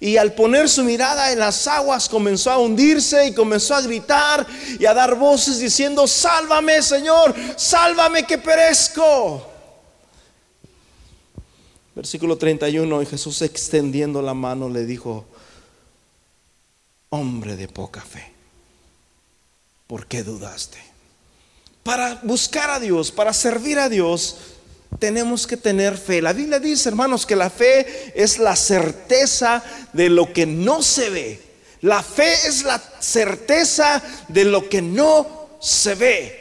Y 0.00 0.16
al 0.16 0.32
poner 0.32 0.68
su 0.68 0.82
mirada 0.82 1.30
en 1.30 1.38
las 1.38 1.66
aguas 1.66 2.08
comenzó 2.08 2.50
a 2.50 2.58
hundirse 2.58 3.28
y 3.28 3.34
comenzó 3.34 3.74
a 3.74 3.82
gritar 3.82 4.46
y 4.78 4.86
a 4.86 4.94
dar 4.94 5.14
voces 5.14 5.58
diciendo, 5.58 6.06
sálvame 6.06 6.80
Señor, 6.80 7.34
sálvame 7.56 8.26
que 8.26 8.38
perezco. 8.38 9.46
Versículo 11.94 12.38
31, 12.38 13.02
y 13.02 13.06
Jesús 13.06 13.42
extendiendo 13.42 14.22
la 14.22 14.32
mano 14.32 14.70
le 14.70 14.86
dijo, 14.86 15.26
hombre 17.10 17.56
de 17.56 17.68
poca 17.68 18.00
fe, 18.00 18.32
¿por 19.86 20.06
qué 20.06 20.22
dudaste? 20.22 20.78
Para 21.82 22.20
buscar 22.22 22.70
a 22.70 22.80
Dios, 22.80 23.10
para 23.10 23.34
servir 23.34 23.78
a 23.78 23.90
Dios, 23.90 24.36
tenemos 25.00 25.46
que 25.46 25.56
tener 25.56 25.96
fe. 25.96 26.22
La 26.22 26.32
Biblia 26.32 26.60
dice, 26.60 26.88
hermanos, 26.88 27.26
que 27.26 27.34
la 27.34 27.50
fe 27.50 28.12
es 28.14 28.38
la 28.38 28.54
certeza 28.54 29.64
de 29.92 30.08
lo 30.10 30.32
que 30.32 30.46
no 30.46 30.82
se 30.82 31.10
ve. 31.10 31.40
La 31.80 32.02
fe 32.02 32.32
es 32.46 32.62
la 32.62 32.80
certeza 33.00 34.02
de 34.28 34.44
lo 34.44 34.68
que 34.68 34.82
no 34.82 35.48
se 35.60 35.94
ve. 35.94 36.40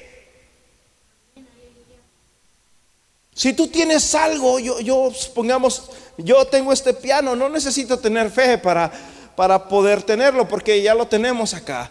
Si 3.34 3.54
tú 3.54 3.70
tienes 3.70 4.14
algo, 4.16 4.60
yo, 4.60 4.82
yo 4.82 5.12
supongamos, 5.16 5.90
yo 6.18 6.46
tengo 6.46 6.74
este 6.74 6.94
piano, 6.94 7.38
no 7.38 7.48
necesito 7.48 7.98
tener 7.98 8.30
fe 8.30 8.58
para, 8.58 8.92
para 9.38 9.70
poder 9.70 10.04
tenerlo, 10.04 10.46
porque 10.46 10.82
ya 10.82 10.94
lo 10.94 11.08
tenemos 11.08 11.54
acá. 11.54 11.90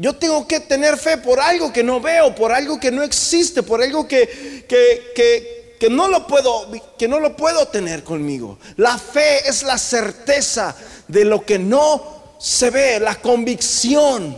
Yo 0.00 0.12
tengo 0.12 0.46
que 0.46 0.60
tener 0.60 0.96
fe 0.96 1.18
por 1.18 1.40
algo 1.40 1.72
que 1.72 1.82
no 1.82 2.00
veo, 2.00 2.32
por 2.32 2.52
algo 2.52 2.78
que 2.78 2.92
no 2.92 3.02
existe, 3.02 3.64
por 3.64 3.82
algo 3.82 4.06
que, 4.06 4.64
que, 4.68 5.57
no, 5.88 6.08
lo 6.08 6.26
puedo, 6.26 6.66
que 6.98 7.08
no 7.08 7.20
lo 7.20 7.36
puedo 7.36 7.66
tener 7.68 8.04
conmigo. 8.04 8.58
La 8.76 8.98
fe 8.98 9.48
es 9.48 9.62
la 9.62 9.78
certeza 9.78 10.74
de 11.06 11.24
lo 11.24 11.44
que 11.44 11.58
no 11.58 12.36
se 12.38 12.70
ve, 12.70 13.00
la 13.00 13.14
convicción 13.16 14.36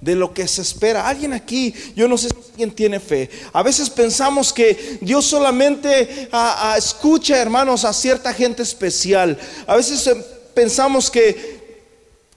de 0.00 0.14
lo 0.14 0.32
que 0.32 0.48
se 0.48 0.62
espera. 0.62 1.06
Alguien 1.06 1.32
aquí, 1.32 1.74
yo 1.94 2.08
no 2.08 2.16
sé 2.16 2.30
si 2.30 2.36
alguien 2.52 2.70
tiene 2.70 3.00
fe. 3.00 3.28
A 3.52 3.62
veces 3.62 3.90
pensamos 3.90 4.52
que 4.52 4.98
Dios 5.02 5.26
solamente 5.26 6.28
escucha, 6.76 7.36
hermanos, 7.36 7.84
a 7.84 7.92
cierta 7.92 8.32
gente 8.32 8.62
especial. 8.62 9.38
A 9.66 9.76
veces 9.76 10.06
em, 10.06 10.22
pensamos 10.54 11.10
que 11.10 11.60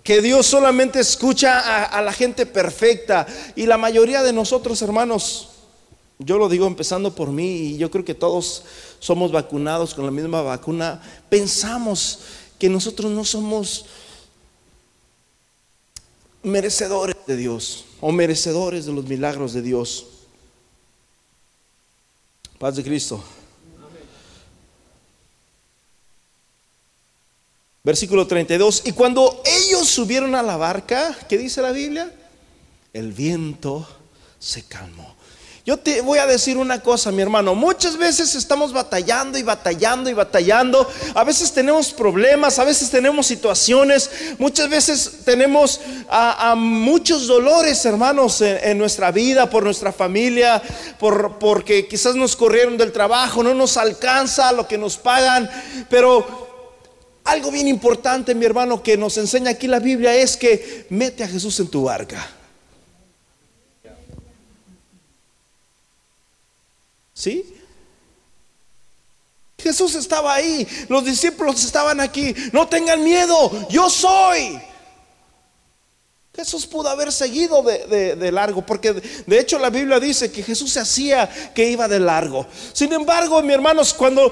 que 0.04 0.22
Dios 0.22 0.46
solamente 0.46 1.00
escucha 1.00 1.86
a, 1.86 2.02
la 2.02 2.12
gente 2.12 2.46
perfecta. 2.46 3.26
Y 3.56 3.66
la 3.66 3.78
mayoría 3.78 4.22
de 4.22 4.34
nosotros, 4.34 4.82
hermanos, 4.82 5.53
yo 6.20 6.38
lo 6.38 6.50
digo 6.50 6.68
empezando 6.68 7.16
por 7.16 7.32
mí, 7.32 7.46
y 7.46 7.78
yo 7.78 7.92
creo 7.92 8.06
que 8.06 8.14
todos 8.14 8.64
somos 9.00 9.32
vacunados 9.32 9.94
con 9.94 10.06
la 10.06 10.12
misma 10.12 10.42
vacuna, 10.42 11.02
pensamos 11.30 12.20
que 12.60 12.70
nosotros 12.70 13.12
no 13.12 13.26
somos 13.26 13.86
merecedores 16.44 17.16
de 17.26 17.38
Dios 17.38 17.86
o 18.02 18.12
merecedores 18.12 18.86
de 18.86 18.94
los 18.94 19.06
milagros 19.06 19.54
de 19.54 19.62
Dios. 19.62 20.08
Paz 22.60 22.76
de 22.76 22.84
Cristo. 22.84 23.24
Versículo 27.84 28.26
32. 28.26 28.84
Y 28.86 28.94
cuando 28.94 29.42
ellos 29.46 29.90
subieron 29.90 30.36
a 30.36 30.44
la 30.44 30.56
barca, 30.56 31.18
¿qué 31.28 31.38
dice 31.38 31.62
la 31.62 31.72
Biblia? 31.72 32.14
El 32.94 33.12
viento 33.12 33.86
se 34.40 34.64
calmó. 34.64 35.13
Yo 35.66 35.78
te 35.78 36.02
voy 36.02 36.20
a 36.20 36.28
decir 36.28 36.58
una 36.58 36.82
cosa, 36.82 37.10
mi 37.14 37.22
hermano. 37.22 37.56
Muchas 37.56 37.96
veces 37.96 38.36
estamos 38.36 38.74
batallando 38.74 39.38
y 39.38 39.44
batallando 39.44 40.10
y 40.10 40.14
batallando. 40.14 40.86
A 41.16 41.24
veces 41.24 41.54
tenemos 41.54 41.94
problemas, 41.94 42.60
a 42.60 42.66
veces 42.66 42.90
tenemos 42.90 43.28
situaciones, 43.28 44.12
muchas 44.40 44.70
veces 44.70 45.20
tenemos 45.24 45.80
a, 46.10 46.54
muchos 46.58 47.28
dolores, 47.28 47.86
hermanos, 47.86 48.42
en, 48.42 48.60
en, 48.62 48.78
nuestra 48.78 49.12
vida, 49.12 49.50
por 49.50 49.64
nuestra 49.64 49.94
familia, 49.94 50.62
por, 51.00 51.40
porque 51.40 51.88
quizás 51.88 52.14
nos 52.14 52.36
corrieron 52.36 52.78
del 52.78 52.92
trabajo, 52.92 53.42
no 53.42 53.54
nos 53.54 53.78
alcanza 53.78 54.52
lo 54.52 54.68
que 54.68 54.78
nos 54.78 54.98
pagan. 54.98 55.50
Pero 55.90 56.28
algo 57.24 57.52
bien 57.52 57.70
importante, 57.70 58.36
mi 58.36 58.44
hermano, 58.44 58.84
que 58.84 58.98
nos 58.98 59.18
enseña 59.18 59.52
aquí 59.52 59.68
la 59.68 59.80
Biblia 59.80 60.14
es 60.14 60.36
que 60.36 60.88
mete 60.90 61.24
a 61.24 61.28
Jesús 61.30 61.58
en 61.62 61.70
tu 61.70 61.84
barca. 61.84 62.43
¿Sí? 67.14 67.56
Jesús 69.58 69.96
estaba 69.96 70.34
ahí, 70.34 70.68
los 70.90 71.06
discípulos 71.06 71.64
estaban 71.64 72.02
aquí. 72.02 72.36
No 72.52 72.68
tengan 72.68 73.04
miedo, 73.04 73.68
yo 73.70 73.90
soy. 73.90 74.60
Jesús 76.36 76.66
pudo 76.66 76.90
haber 76.90 77.12
seguido 77.12 77.62
de, 77.62 78.32
largo, 78.32 78.66
porque 78.66 78.92
de 78.92 79.40
hecho 79.40 79.60
la 79.60 79.70
Biblia 79.70 80.00
dice 80.00 80.32
que 80.32 80.42
Jesús 80.42 80.72
se 80.72 80.80
hacía 80.80 81.30
que 81.54 81.70
iba 81.70 81.88
de 81.88 82.00
largo. 82.00 82.48
Sin 82.74 82.92
embargo, 82.92 83.40
mis 83.44 83.54
hermanos, 83.54 83.94
cuando 83.94 84.32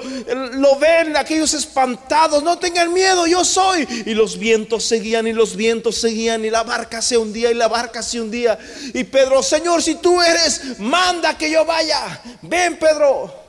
lo 0.54 0.76
ven 0.80 1.16
aquellos 1.16 1.54
espantados, 1.54 2.42
no 2.42 2.58
tengan 2.58 2.92
miedo, 2.92 3.28
yo 3.28 3.44
soy. 3.44 3.86
Y 4.04 4.14
los 4.14 4.36
vientos 4.36 4.82
seguían 4.82 5.28
y 5.28 5.32
los 5.32 5.54
vientos 5.54 6.00
seguían 6.00 6.44
y 6.44 6.50
la 6.50 6.64
barca 6.64 7.00
se 7.00 7.16
hundía 7.16 7.52
y 7.52 7.54
la 7.54 7.68
barca 7.68 8.02
se 8.02 8.20
hundía. 8.20 8.58
Y 8.92 9.04
Pedro, 9.04 9.40
Señor, 9.40 9.80
si 9.80 9.94
tú 9.94 10.20
eres, 10.20 10.80
manda 10.80 11.38
que 11.38 11.52
yo 11.52 11.64
vaya. 11.64 12.20
Ven, 12.42 12.80
Pedro. 12.80 13.41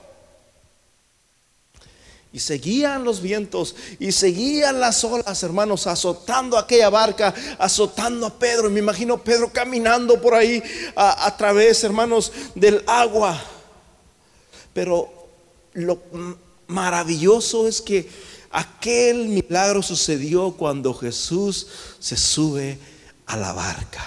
Y 2.34 2.40
seguían 2.40 3.04
los 3.04 3.22
vientos 3.22 3.76
y 4.00 4.12
seguían 4.12 4.80
las 4.80 5.04
olas, 5.04 5.44
hermanos, 5.44 5.86
azotando 5.86 6.58
aquella 6.58 6.90
barca, 6.90 7.32
azotando 7.60 8.26
a 8.26 8.40
Pedro. 8.40 8.68
Y 8.68 8.74
me 8.74 8.80
imagino 8.80 9.24
Pedro 9.24 9.54
caminando 9.54 10.20
por 10.20 10.34
ahí 10.34 10.62
a, 10.96 11.38
través, 11.38 11.84
hermanos, 11.84 12.32
del 12.56 12.84
agua. 12.88 13.40
Pero 14.74 15.30
lo 15.74 16.00
maravilloso 16.66 17.68
es 17.68 17.84
que 17.84 18.10
aquel 18.50 19.28
milagro 19.28 19.84
sucedió 19.84 20.54
cuando 20.54 20.92
Jesús 20.96 21.68
se 22.00 22.18
sube 22.18 22.80
a 23.28 23.38
la 23.38 23.54
barca. 23.54 24.04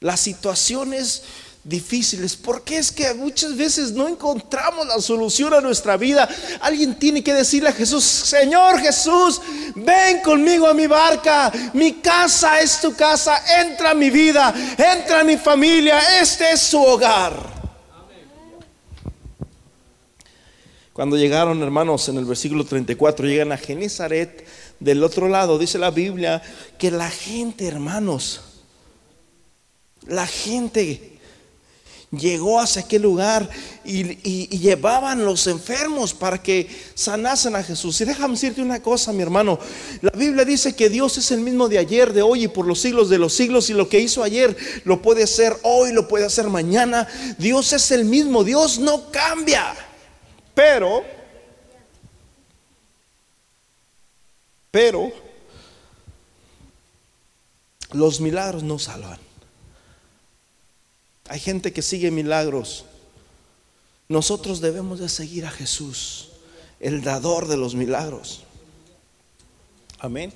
Las 0.00 0.18
situaciones 0.18 1.22
difíciles. 1.66 2.36
Porque 2.36 2.78
es 2.78 2.92
que 2.92 3.12
muchas 3.14 3.56
veces 3.56 3.92
no 3.92 4.08
encontramos 4.08 4.86
la 4.86 5.00
solución 5.00 5.52
a 5.54 5.60
nuestra 5.60 5.96
vida. 5.96 6.28
Alguien 6.60 6.98
tiene 6.98 7.22
que 7.22 7.34
decirle 7.34 7.70
a 7.70 7.72
Jesús, 7.72 8.04
Señor 8.04 8.78
Jesús, 8.78 9.40
ven 9.74 10.20
conmigo 10.22 10.66
a 10.66 10.74
mi 10.74 10.86
barca. 10.86 11.52
Mi 11.74 11.94
casa 11.94 12.60
es 12.60 12.80
tu 12.80 12.94
casa. 12.94 13.42
Entra 13.60 13.90
a 13.90 13.94
mi 13.94 14.10
vida, 14.10 14.54
entra 14.78 15.20
a 15.20 15.24
mi 15.24 15.36
familia. 15.36 16.20
Este 16.20 16.52
es 16.52 16.60
su 16.60 16.82
hogar. 16.82 17.56
Cuando 20.92 21.18
llegaron, 21.18 21.62
hermanos, 21.62 22.08
en 22.08 22.16
el 22.16 22.24
versículo 22.24 22.64
34, 22.64 23.26
llegan 23.26 23.52
a 23.52 23.58
Genezaret, 23.58 24.46
del 24.80 25.02
otro 25.04 25.28
lado, 25.28 25.58
dice 25.58 25.78
la 25.78 25.90
Biblia, 25.90 26.42
que 26.78 26.90
la 26.90 27.10
gente, 27.10 27.66
hermanos, 27.66 28.40
la 30.06 30.26
gente 30.26 31.15
llegó 32.10 32.60
hacia 32.60 32.82
aquel 32.82 33.02
lugar 33.02 33.48
y, 33.84 34.46
llevaban 34.58 35.24
los 35.24 35.46
enfermos 35.46 36.14
para 36.14 36.42
que 36.42 36.68
sanasen 36.94 37.56
a 37.56 37.62
Jesús. 37.62 38.00
Y 38.00 38.04
déjame 38.04 38.34
decirte 38.34 38.62
una 38.62 38.82
cosa, 38.82 39.12
mi 39.12 39.22
hermano. 39.22 39.58
La 40.00 40.12
Biblia 40.12 40.44
dice 40.44 40.74
que 40.74 40.88
Dios 40.88 41.18
es 41.18 41.30
el 41.30 41.40
mismo 41.40 41.68
de 41.68 41.78
ayer, 41.78 42.12
de 42.12 42.22
hoy 42.22 42.44
y 42.44 42.48
por 42.48 42.66
los 42.66 42.80
siglos 42.80 43.08
de 43.08 43.18
los 43.18 43.32
siglos. 43.32 43.70
Y 43.70 43.74
lo 43.74 43.88
que 43.88 44.00
hizo 44.00 44.22
ayer 44.22 44.56
lo 44.84 45.02
puede 45.02 45.24
hacer 45.24 45.56
hoy, 45.62 45.92
lo 45.92 46.08
puede 46.08 46.26
hacer 46.26 46.48
mañana. 46.48 47.06
Dios 47.38 47.72
es 47.72 47.90
el 47.90 48.04
mismo, 48.04 48.44
Dios 48.44 48.78
no 48.78 49.10
cambia. 49.10 49.74
Pero, 50.54 51.04
pero, 54.70 55.12
los 57.92 58.20
milagros 58.20 58.62
no 58.62 58.78
salvan. 58.78 59.25
Hay 61.28 61.40
gente 61.40 61.72
que 61.72 61.82
sigue 61.82 62.10
milagros. 62.10 62.84
Nosotros 64.08 64.60
debemos 64.60 65.00
de 65.00 65.08
seguir 65.08 65.46
a 65.46 65.50
Jesús, 65.50 66.28
el 66.78 67.02
dador 67.02 67.48
de 67.48 67.56
los 67.56 67.74
milagros. 67.74 68.42
Amén. 69.98 70.32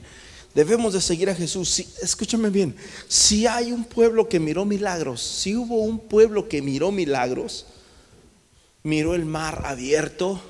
Debemos 0.55 0.93
de 0.93 1.01
seguir 1.01 1.31
a 1.31 1.35
Jesús. 1.35 1.69
Si, 1.71 1.89
escúchame 2.03 2.51
bien, 2.51 2.75
si 3.07 3.47
hay 3.47 3.71
un 3.71 3.85
pueblo 3.85 4.29
que 4.29 4.41
miró 4.41 4.65
milagros, 4.65 5.23
si 5.23 5.55
hubo 5.55 5.77
un 5.77 6.01
pueblo 6.01 6.49
que 6.49 6.61
miró 6.61 6.91
milagros, 6.91 7.67
miró 8.83 9.15
el 9.15 9.25
mar 9.25 9.63
abierto, 9.65 10.41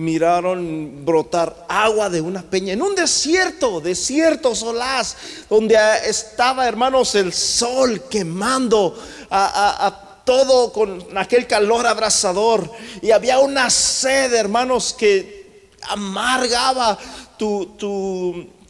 miraron 0.00 1.04
brotar 1.04 1.66
agua 1.68 2.08
de 2.08 2.20
una 2.20 2.42
peña 2.42 2.72
en 2.72 2.80
un 2.80 2.94
desierto, 2.94 3.80
desierto 3.80 4.54
solaz, 4.54 5.16
donde 5.48 5.76
estaba, 6.06 6.66
hermanos, 6.66 7.14
el 7.14 7.32
sol 7.32 8.04
quemando 8.08 8.98
a, 9.30 10.06
todo 10.24 10.72
con 10.72 11.16
aquel 11.18 11.46
calor 11.46 11.86
abrasador. 11.86 12.70
Y 13.02 13.10
había 13.10 13.40
una 13.40 13.68
sed, 13.68 14.32
hermanos, 14.32 14.94
que 14.96 15.68
amargaba 15.82 16.96
tu, 17.36 17.66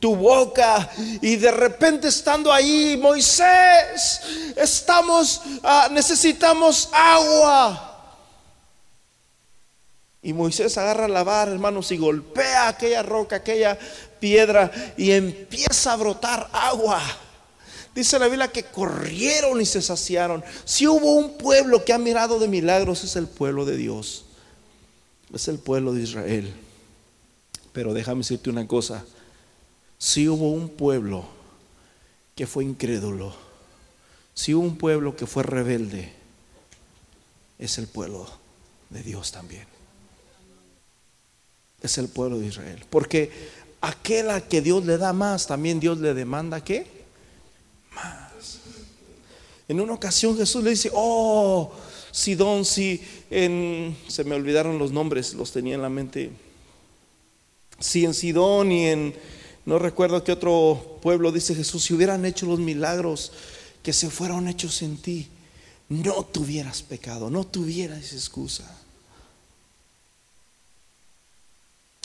tu 0.01 0.17
boca 0.17 0.91
y 1.21 1.37
de 1.37 1.51
repente 1.53 2.09
estando 2.09 2.51
ahí, 2.51 2.97
Moisés, 2.97 4.21
estamos, 4.57 5.43
ah, 5.63 5.89
necesitamos 5.93 6.89
agua. 6.93 7.90
Y 10.23 10.33
Moisés 10.33 10.77
agarra 10.77 11.09
la 11.09 11.25
vara, 11.25 11.51
hermanos, 11.51 11.91
y 11.93 11.97
golpea 11.97 12.69
aquella 12.69 13.03
roca, 13.03 13.37
aquella 13.37 13.79
piedra, 14.21 14.71
y 14.97 15.13
empieza 15.13 15.93
a 15.93 15.97
brotar 15.97 16.51
agua. 16.53 17.01
Dice 17.95 18.19
la 18.19 18.29
Biblia 18.29 18.49
que 18.49 18.65
corrieron 18.65 19.61
y 19.61 19.67
se 19.67 19.81
saciaron. 19.81 20.45
Si 20.65 20.87
hubo 20.87 21.15
un 21.15 21.39
pueblo 21.39 21.85
que 21.85 21.93
ha 21.93 21.99
mirado 21.99 22.39
de 22.39 22.49
milagros, 22.49 23.03
es 23.03 23.17
el 23.17 23.27
pueblo 23.27 23.65
de 23.65 23.77
Dios. 23.77 24.27
Es 25.33 25.49
el 25.49 25.59
pueblo 25.59 25.95
de 25.95 26.03
Israel. 26.03 26.53
Pero 27.73 27.95
déjame 27.95 28.19
decirte 28.19 28.51
una 28.51 28.67
cosa. 28.67 29.05
Si 29.99 30.29
hubo 30.29 30.51
un 30.51 30.69
pueblo 30.69 31.25
que 32.35 32.47
fue 32.47 32.65
incrédulo, 32.65 33.35
si 34.35 34.55
hubo 34.55 34.65
un 34.65 34.77
pueblo 34.77 35.17
que 35.17 35.27
fue 35.27 35.43
rebelde, 35.43 36.13
es 37.59 37.79
el 37.79 37.87
pueblo 37.87 38.31
de 38.91 39.03
Dios 39.03 39.33
también 39.33 39.70
es 41.83 41.99
el 41.99 42.09
pueblo 42.09 42.39
de 42.39 42.47
Israel. 42.47 42.85
Porque 42.91 43.31
aquel 43.81 44.31
a 44.31 44.41
que 44.41 44.61
Dios 44.61 44.85
le 44.85 44.99
da 44.99 45.13
más, 45.13 45.47
también 45.47 45.81
Dios 45.81 45.99
le 45.99 46.15
demanda 46.15 46.63
qué? 46.63 46.87
Más. 47.95 48.59
En 49.69 49.81
una 49.81 49.95
ocasión 49.95 50.37
Jesús 50.37 50.63
le 50.65 50.71
dice, 50.71 50.91
oh, 50.93 51.73
Sidón, 52.13 52.65
si 52.65 53.01
en, 53.31 53.97
se 54.09 54.25
me 54.25 54.35
olvidaron 54.35 54.79
los 54.79 54.93
nombres, 54.93 55.35
los 55.35 55.53
tenía 55.53 55.75
en 55.75 55.83
la 55.83 55.89
mente. 55.89 56.31
Si 57.79 58.05
en 58.05 58.15
Sidón 58.15 58.73
y 58.73 58.89
en, 58.89 59.15
no 59.65 59.79
recuerdo 59.79 60.25
qué 60.25 60.33
otro 60.33 60.99
pueblo 61.01 61.33
dice 61.33 61.55
Jesús, 61.55 61.85
si 61.85 61.95
hubieran 61.95 62.25
hecho 62.25 62.47
los 62.47 62.59
milagros 62.59 63.33
que 63.83 63.93
se 63.93 64.11
fueron 64.11 64.49
hechos 64.49 64.83
en 64.83 64.97
ti, 64.99 65.29
no 65.89 66.25
tuvieras 66.25 66.83
pecado, 66.83 67.31
no 67.31 67.45
tuvieras 67.45 68.13
excusa. 68.13 68.80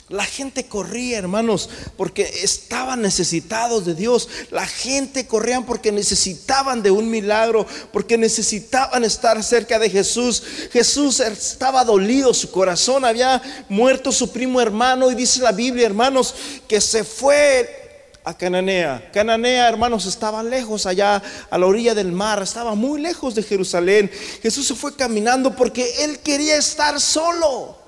La 0.08 0.24
gente 0.24 0.66
corría, 0.66 1.18
hermanos, 1.18 1.68
porque 1.96 2.22
estaban 2.44 3.02
necesitados 3.02 3.84
de 3.84 3.96
Dios. 3.96 4.28
La 4.52 4.64
gente 4.64 5.26
corría 5.26 5.60
porque 5.62 5.90
necesitaban 5.90 6.80
de 6.80 6.92
un 6.92 7.10
milagro, 7.10 7.66
porque 7.92 8.16
necesitaban 8.16 9.02
estar 9.02 9.42
cerca 9.42 9.80
de 9.80 9.90
Jesús. 9.90 10.44
Jesús 10.72 11.18
estaba 11.18 11.84
dolido, 11.84 12.32
su 12.34 12.52
corazón 12.52 13.04
había 13.04 13.42
muerto 13.68 14.12
su 14.12 14.30
primo 14.30 14.60
hermano 14.60 15.10
y 15.10 15.16
dice 15.16 15.40
la 15.40 15.50
Biblia, 15.50 15.86
hermanos, 15.86 16.36
que 16.68 16.80
se 16.80 17.02
fue 17.02 18.12
a 18.22 18.32
Cananea. 18.32 19.10
Cananea, 19.12 19.68
hermanos, 19.68 20.06
estaba 20.06 20.40
lejos 20.44 20.86
allá 20.86 21.20
a 21.50 21.58
la 21.58 21.66
orilla 21.66 21.96
del 21.96 22.12
mar, 22.12 22.40
estaba 22.40 22.76
muy 22.76 23.00
lejos 23.00 23.34
de 23.34 23.42
Jerusalén. 23.42 24.08
Jesús 24.40 24.68
se 24.68 24.76
fue 24.76 24.94
caminando 24.94 25.56
porque 25.56 26.04
él 26.04 26.20
quería 26.20 26.56
estar 26.56 27.00
solo. 27.00 27.85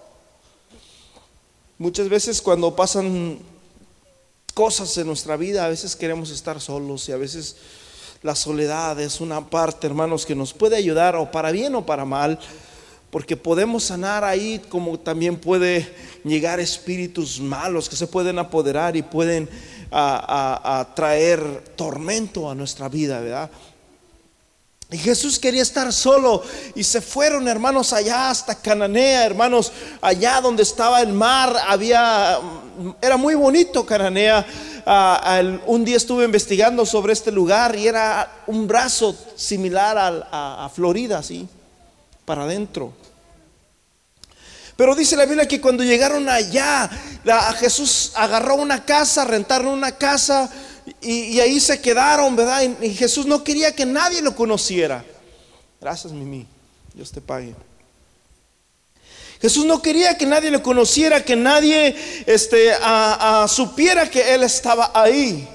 Muchas 1.79 2.09
veces 2.09 2.43
cuando 2.43 2.75
pasan 2.75 3.39
cosas 4.53 4.99
en 4.99 5.07
nuestra 5.07 5.37
vida, 5.37 5.65
a 5.65 5.69
veces 5.69 5.95
queremos 5.95 6.31
estar 6.31 6.61
solos 6.61 7.09
y 7.09 7.13
a 7.13 7.17
veces 7.17 7.55
la 8.23 8.35
soledad 8.35 9.01
es 9.01 9.21
una 9.21 9.49
parte, 9.49 9.87
hermanos, 9.87 10.27
que 10.27 10.35
nos 10.35 10.53
puede 10.53 10.75
ayudar 10.75 11.15
o 11.15 11.31
para 11.31 11.53
bien 11.53 11.77
o 11.77 11.87
para 11.87 12.05
mal, 12.05 12.41
porque 13.13 13.37
podemos 13.37 13.85
sanar 13.85 14.25
ahí 14.25 14.61
como 14.69 14.99
también 14.99 15.37
puede 15.37 15.89
llegar 16.25 16.59
espíritus 16.59 17.39
malos 17.39 17.89
que 17.89 17.95
se 17.95 18.09
pueden 18.09 18.41
apoderar 18.41 18.97
y 18.97 19.03
pueden 19.03 19.49
a, 19.93 20.89
traer 20.97 21.63
tormento 21.77 22.51
a 22.51 22.57
nuestra 22.57 22.89
vida, 22.89 23.21
¿verdad? 23.21 23.51
Y 24.91 24.97
Jesús 24.97 25.39
quería 25.39 25.63
estar 25.63 25.93
solo 25.93 26.43
y 26.75 26.83
se 26.83 27.03
fueron 27.03 27.47
hermanos 27.47 27.93
allá 27.93 28.31
hasta 28.31 28.55
Cananea, 28.55 29.27
hermanos, 29.27 29.71
allá 30.01 30.41
donde 30.41 30.63
estaba 30.63 31.03
el 31.03 31.13
mar, 31.13 31.55
había, 31.67 32.39
era 33.03 33.19
muy 33.19 33.35
bonito 33.35 33.85
Cananea. 33.85 34.47
Ah, 34.87 35.43
un 35.67 35.85
día 35.85 35.99
estuve 35.99 36.25
investigando 36.25 36.87
sobre 36.87 37.13
este 37.13 37.31
lugar 37.31 37.77
y 37.77 37.87
era 37.87 38.45
un 38.47 38.67
brazo 38.67 39.15
similar 39.37 40.27
a 40.33 40.71
Florida, 40.75 41.19
así, 41.19 41.47
para 42.25 42.45
adentro. 42.45 42.95
Pero 44.79 44.95
dice 44.95 45.17
la 45.17 45.27
Biblia 45.27 45.49
que 45.49 45.61
cuando 45.61 45.83
llegaron 45.83 46.29
allá, 46.29 46.89
Jesús 47.59 48.13
agarró 48.15 48.55
una 48.55 48.85
casa, 48.85 49.25
rentaron 49.25 49.67
una 49.67 49.91
casa 49.91 50.49
y, 51.01 51.41
ahí 51.41 51.61
se 51.61 51.81
quedaron, 51.81 52.37
¿verdad? 52.37 52.63
Y, 52.83 52.95
Jesús 52.95 53.27
no 53.27 53.43
quería 53.45 53.75
que 53.75 53.87
nadie 53.87 54.23
lo 54.23 54.35
conociera. 54.35 55.05
Gracias, 55.81 56.13
Mimi. 56.13 56.47
Dios 56.95 57.13
te 57.13 57.21
pague. 57.21 57.55
Jesús 59.41 59.65
no 59.65 59.81
quería 59.81 60.19
que 60.19 60.27
nadie 60.27 60.51
lo 60.51 60.63
conociera, 60.63 61.25
que 61.25 61.37
nadie 61.37 61.95
este, 62.27 62.73
supiera 63.47 64.11
que 64.11 64.35
Él 64.35 64.43
estaba 64.43 64.91
ahí. 64.95 65.47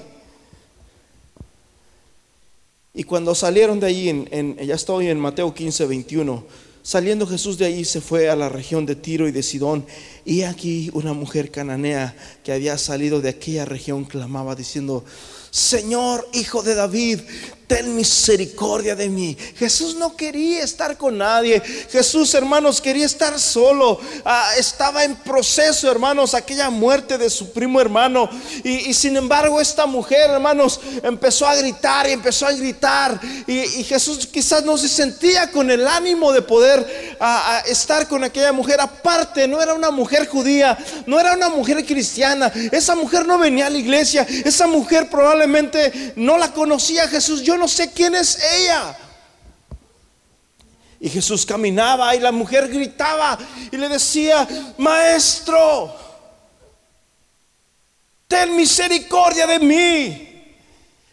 Y 2.94 3.02
cuando 3.02 3.34
salieron 3.34 3.80
de 3.80 3.86
allí, 3.86 4.24
ya 4.64 4.74
estoy 4.74 5.08
en 5.08 5.18
Mateo 5.18 5.52
15, 5.52 5.86
21, 5.86 6.44
saliendo 6.84 7.26
Jesús 7.26 7.56
de 7.56 7.64
allí 7.64 7.84
se 7.84 8.02
fue 8.02 8.28
a 8.28 8.36
la 8.36 8.50
región 8.50 8.84
de 8.84 8.94
Tiro 8.94 9.26
y 9.26 9.32
de 9.32 9.42
Sidón. 9.42 9.86
Y 10.24 10.42
aquí 10.42 10.90
una 10.92 11.14
mujer 11.14 11.50
cananea 11.50 12.14
que 12.44 12.52
había 12.52 12.78
salido 12.78 13.20
de 13.20 13.30
aquella 13.30 13.64
región 13.64 14.04
clamaba 14.04 14.54
diciendo, 14.54 15.02
Señor, 15.54 16.28
hijo 16.32 16.64
de 16.64 16.74
David, 16.74 17.20
ten 17.66 17.94
misericordia 17.94 18.94
de 18.94 19.08
mí. 19.08 19.36
Jesús 19.56 19.94
no 19.94 20.16
quería 20.16 20.62
estar 20.62 20.96
con 20.96 21.18
nadie. 21.18 21.60
Jesús, 21.90 22.34
hermanos, 22.34 22.80
quería 22.80 23.06
estar 23.06 23.38
solo. 23.38 24.00
Ah, 24.24 24.50
estaba 24.58 25.04
en 25.04 25.16
proceso, 25.16 25.90
hermanos, 25.90 26.34
aquella 26.34 26.70
muerte 26.70 27.18
de 27.18 27.30
su 27.30 27.52
primo 27.52 27.80
hermano. 27.80 28.28
Y, 28.64 28.92
sin 28.94 29.16
embargo, 29.16 29.60
esta 29.60 29.86
mujer, 29.86 30.30
hermanos, 30.30 30.80
empezó 31.02 31.46
a 31.46 31.54
gritar 31.54 32.08
y 32.08 32.12
empezó 32.12 32.46
a 32.46 32.52
gritar. 32.52 33.20
Y, 33.46 33.84
Jesús 33.84 34.26
quizás 34.26 34.64
no 34.64 34.76
se 34.76 34.88
sentía 34.88 35.50
con 35.50 35.70
el 35.70 35.86
ánimo 35.86 36.32
de 36.32 36.42
poder 36.42 37.13
ah, 37.20 37.62
estar 37.66 38.08
con 38.08 38.24
aquella 38.24 38.52
mujer. 38.52 38.80
Aparte, 38.80 39.46
no 39.48 39.60
era 39.60 39.74
una 39.74 39.90
mujer 39.90 40.28
judía, 40.28 40.76
no 41.06 41.18
era 41.18 41.34
una 41.34 41.48
mujer 41.48 41.84
cristiana. 41.84 42.52
Esa 42.72 42.94
mujer 42.94 43.26
no 43.26 43.38
venía 43.38 43.66
a 43.66 43.70
la 43.70 43.78
iglesia. 43.78 44.26
Esa 44.44 44.66
mujer 44.66 45.08
probablemente 45.08 46.12
no 46.16 46.38
la 46.38 46.52
conocía 46.52 47.08
Jesús. 47.08 47.42
Yo 47.42 47.56
no 47.56 47.68
sé 47.68 47.92
quién 47.92 48.14
es 48.14 48.38
ella. 48.54 48.96
Y 51.00 51.10
Jesús 51.10 51.44
caminaba 51.44 52.14
y 52.16 52.20
la 52.20 52.32
mujer 52.32 52.68
gritaba 52.68 53.38
y 53.70 53.76
le 53.76 53.88
decía, 53.90 54.48
maestro, 54.78 55.94
ten 58.26 58.56
misericordia 58.56 59.46
de 59.46 59.58
mí. 59.58 60.33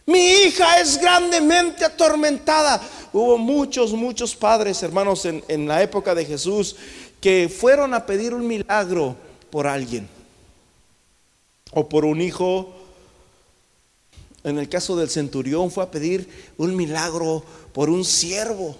Mi 0.06 0.18
hija 0.18 0.80
es 0.80 0.98
grandemente 0.98 1.84
atormentada. 1.84 2.80
Hubo 3.12 3.38
muchos, 3.38 3.92
muchos 3.92 4.34
padres, 4.34 4.82
hermanos, 4.82 5.24
en, 5.26 5.68
la 5.68 5.82
época 5.82 6.14
de 6.14 6.24
Jesús 6.24 6.76
que 7.20 7.48
fueron 7.48 7.94
a 7.94 8.04
pedir 8.04 8.34
un 8.34 8.46
milagro 8.46 9.16
por 9.50 9.66
alguien 9.66 10.08
o 11.72 11.88
por 11.88 12.04
un 12.04 12.20
hijo 12.20 12.74
en 14.44 14.58
el 14.58 14.68
caso 14.68 14.96
del 14.96 15.08
centurión 15.08 15.70
fue 15.70 15.84
a 15.84 15.90
pedir 15.90 16.28
un 16.56 16.74
milagro 16.74 17.44
por 17.72 17.88
un 17.88 18.04
siervo. 18.04 18.76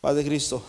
Padre 0.00 0.24
Cristo. 0.24 0.62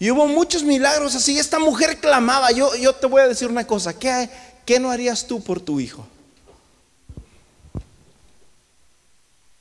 Y 0.00 0.10
hubo 0.10 0.26
muchos 0.26 0.62
milagros 0.62 1.14
así. 1.14 1.38
Esta 1.38 1.58
mujer 1.58 1.98
clamaba. 1.98 2.50
Yo, 2.52 2.74
yo 2.76 2.94
te 2.94 3.06
voy 3.06 3.22
a 3.22 3.28
decir 3.28 3.48
una 3.48 3.66
cosa. 3.66 3.96
¿Qué, 3.96 4.28
¿Qué 4.68 4.78
no 4.78 4.90
harías 4.90 5.26
tú 5.26 5.42
por 5.42 5.60
tu 5.62 5.80
hijo? 5.80 6.06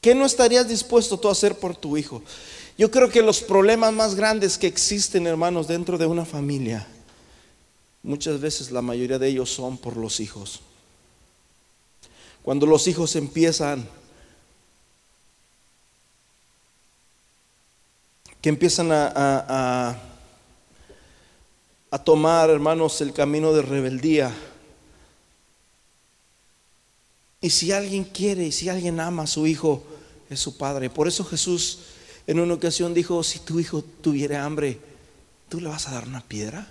¿Qué 0.01 0.13
no 0.13 0.25
estarías 0.25 0.67
dispuesto 0.67 1.17
tú 1.17 1.29
a 1.29 1.31
hacer 1.31 1.57
por 1.57 1.77
tu 1.77 1.95
hijo? 1.95 2.21
Yo 2.77 2.91
creo 2.91 3.07
que 3.07 3.21
los 3.21 3.39
problemas 3.39 3.93
más 3.93 4.15
grandes 4.15 4.57
que 4.57 4.67
existen, 4.67 5.25
hermanos, 5.25 5.65
dentro 5.65 5.97
de 5.97 6.07
una 6.07 6.25
familia 6.25 6.85
muchas 8.03 8.41
veces 8.41 8.69
la 8.69 8.81
mayoría 8.81 9.17
de 9.17 9.29
ellos 9.29 9.49
son 9.49 9.77
por 9.77 9.95
los 9.95 10.19
hijos. 10.19 10.59
Cuando 12.43 12.65
los 12.65 12.85
hijos 12.89 13.15
empiezan, 13.15 13.87
que 18.41 18.49
empiezan 18.49 18.91
a, 18.91 19.95
a, 21.89 22.03
tomar, 22.03 22.49
hermanos, 22.49 22.99
el 22.99 23.13
camino 23.13 23.53
de 23.53 23.61
rebeldía. 23.61 24.33
Y 27.47 27.49
si 27.49 27.71
alguien 27.71 28.03
quiere, 28.03 28.43
y 28.43 28.51
si 28.51 28.67
alguien 28.67 28.99
ama 28.99 29.23
a 29.23 29.27
su 29.27 29.47
hijo, 29.47 29.81
es 30.29 30.37
su 30.37 30.57
padre. 30.57 30.89
Por 30.89 31.07
eso 31.07 31.23
Jesús 31.23 31.79
en 32.27 32.41
una 32.41 32.55
ocasión 32.55 32.93
dijo, 32.93 33.23
si 33.23 33.39
tu 33.39 33.57
hijo 33.61 33.81
tuviera 33.81 34.43
hambre, 34.43 34.81
¿tú 35.47 35.61
le 35.61 35.69
vas 35.69 35.87
a 35.87 35.91
dar 35.91 36.05
una 36.05 36.19
piedra? 36.19 36.67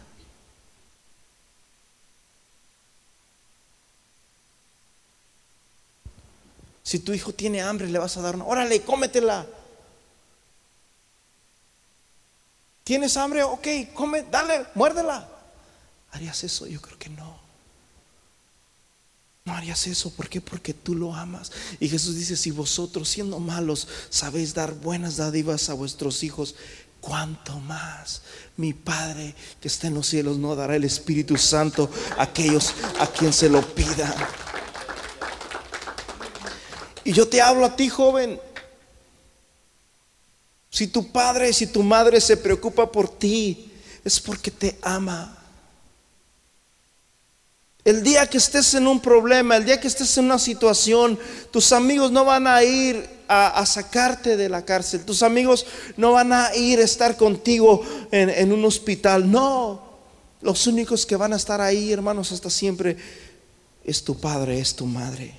Si 6.82 6.98
tu 6.98 7.14
hijo 7.14 7.32
tiene 7.32 7.62
hambre, 7.62 7.88
le 7.88 7.98
vas 7.98 8.18
a 8.18 8.20
dar 8.20 8.34
una. 8.34 8.44
Órale, 8.44 8.82
cómetela. 8.82 9.46
¿Tienes 12.84 13.16
hambre? 13.16 13.44
Ok, 13.44 13.66
come, 13.94 14.26
dale, 14.30 14.66
muérdela. 14.74 15.26
¿Harías 16.12 16.44
eso? 16.44 16.66
Yo 16.66 16.82
creo 16.82 16.98
que 16.98 17.08
no. 17.08 17.45
No 19.46 19.54
harías 19.54 19.86
eso. 19.86 20.10
¿Por 20.10 20.28
qué? 20.28 20.40
Porque 20.40 20.74
tú 20.74 20.94
lo 20.94 21.14
amas. 21.14 21.52
Y 21.80 21.88
Jesús 21.88 22.16
dice, 22.16 22.36
si 22.36 22.50
vosotros 22.50 23.08
siendo 23.08 23.38
malos 23.38 23.88
sabéis 24.10 24.52
dar 24.52 24.74
buenas 24.74 25.16
dádivas 25.16 25.70
a 25.70 25.74
vuestros 25.74 26.22
hijos, 26.24 26.56
cuánto 27.00 27.58
más 27.60 28.22
mi 28.56 28.72
Padre 28.72 29.34
que 29.60 29.68
está 29.68 29.86
en 29.86 29.94
los 29.94 30.08
cielos 30.08 30.38
no 30.38 30.56
dará 30.56 30.74
el 30.74 30.82
Espíritu 30.82 31.36
Santo 31.36 31.88
a 32.18 32.24
aquellos 32.24 32.74
a 32.98 33.06
quien 33.06 33.32
se 33.32 33.48
lo 33.48 33.62
pida. 33.62 34.12
Y 37.04 37.12
yo 37.12 37.28
te 37.28 37.40
hablo 37.40 37.64
a 37.64 37.76
ti, 37.76 37.88
joven. 37.88 38.40
Si 40.68 40.88
tu 40.88 41.12
padre, 41.12 41.52
si 41.52 41.68
tu 41.68 41.84
madre 41.84 42.20
se 42.20 42.36
preocupa 42.36 42.90
por 42.90 43.08
ti, 43.08 43.70
es 44.04 44.18
porque 44.18 44.50
te 44.50 44.76
ama. 44.82 45.35
El 47.86 48.02
día 48.02 48.26
que 48.26 48.38
estés 48.38 48.74
en 48.74 48.88
un 48.88 48.98
problema, 48.98 49.56
el 49.56 49.64
día 49.64 49.80
que 49.80 49.86
estés 49.86 50.18
en 50.18 50.24
una 50.24 50.40
situación, 50.40 51.16
tus 51.52 51.70
amigos 51.70 52.10
no 52.10 52.24
van 52.24 52.48
a 52.48 52.64
ir 52.64 53.08
a, 53.28 53.64
sacarte 53.64 54.36
de 54.36 54.48
la 54.48 54.64
cárcel, 54.64 55.04
tus 55.04 55.22
amigos 55.22 55.64
no 55.96 56.10
van 56.10 56.32
a 56.32 56.52
ir 56.56 56.80
a 56.80 56.82
estar 56.82 57.16
contigo 57.16 57.82
en, 58.10 58.50
un 58.52 58.64
hospital, 58.64 59.30
no. 59.30 59.80
Los 60.40 60.66
únicos 60.66 61.06
que 61.06 61.14
van 61.14 61.32
a 61.32 61.36
estar 61.36 61.60
ahí, 61.60 61.92
hermanos, 61.92 62.32
hasta 62.32 62.50
siempre, 62.50 62.96
es 63.84 64.02
tu 64.02 64.18
padre, 64.18 64.58
es 64.58 64.74
tu 64.74 64.84
madre. 64.84 65.32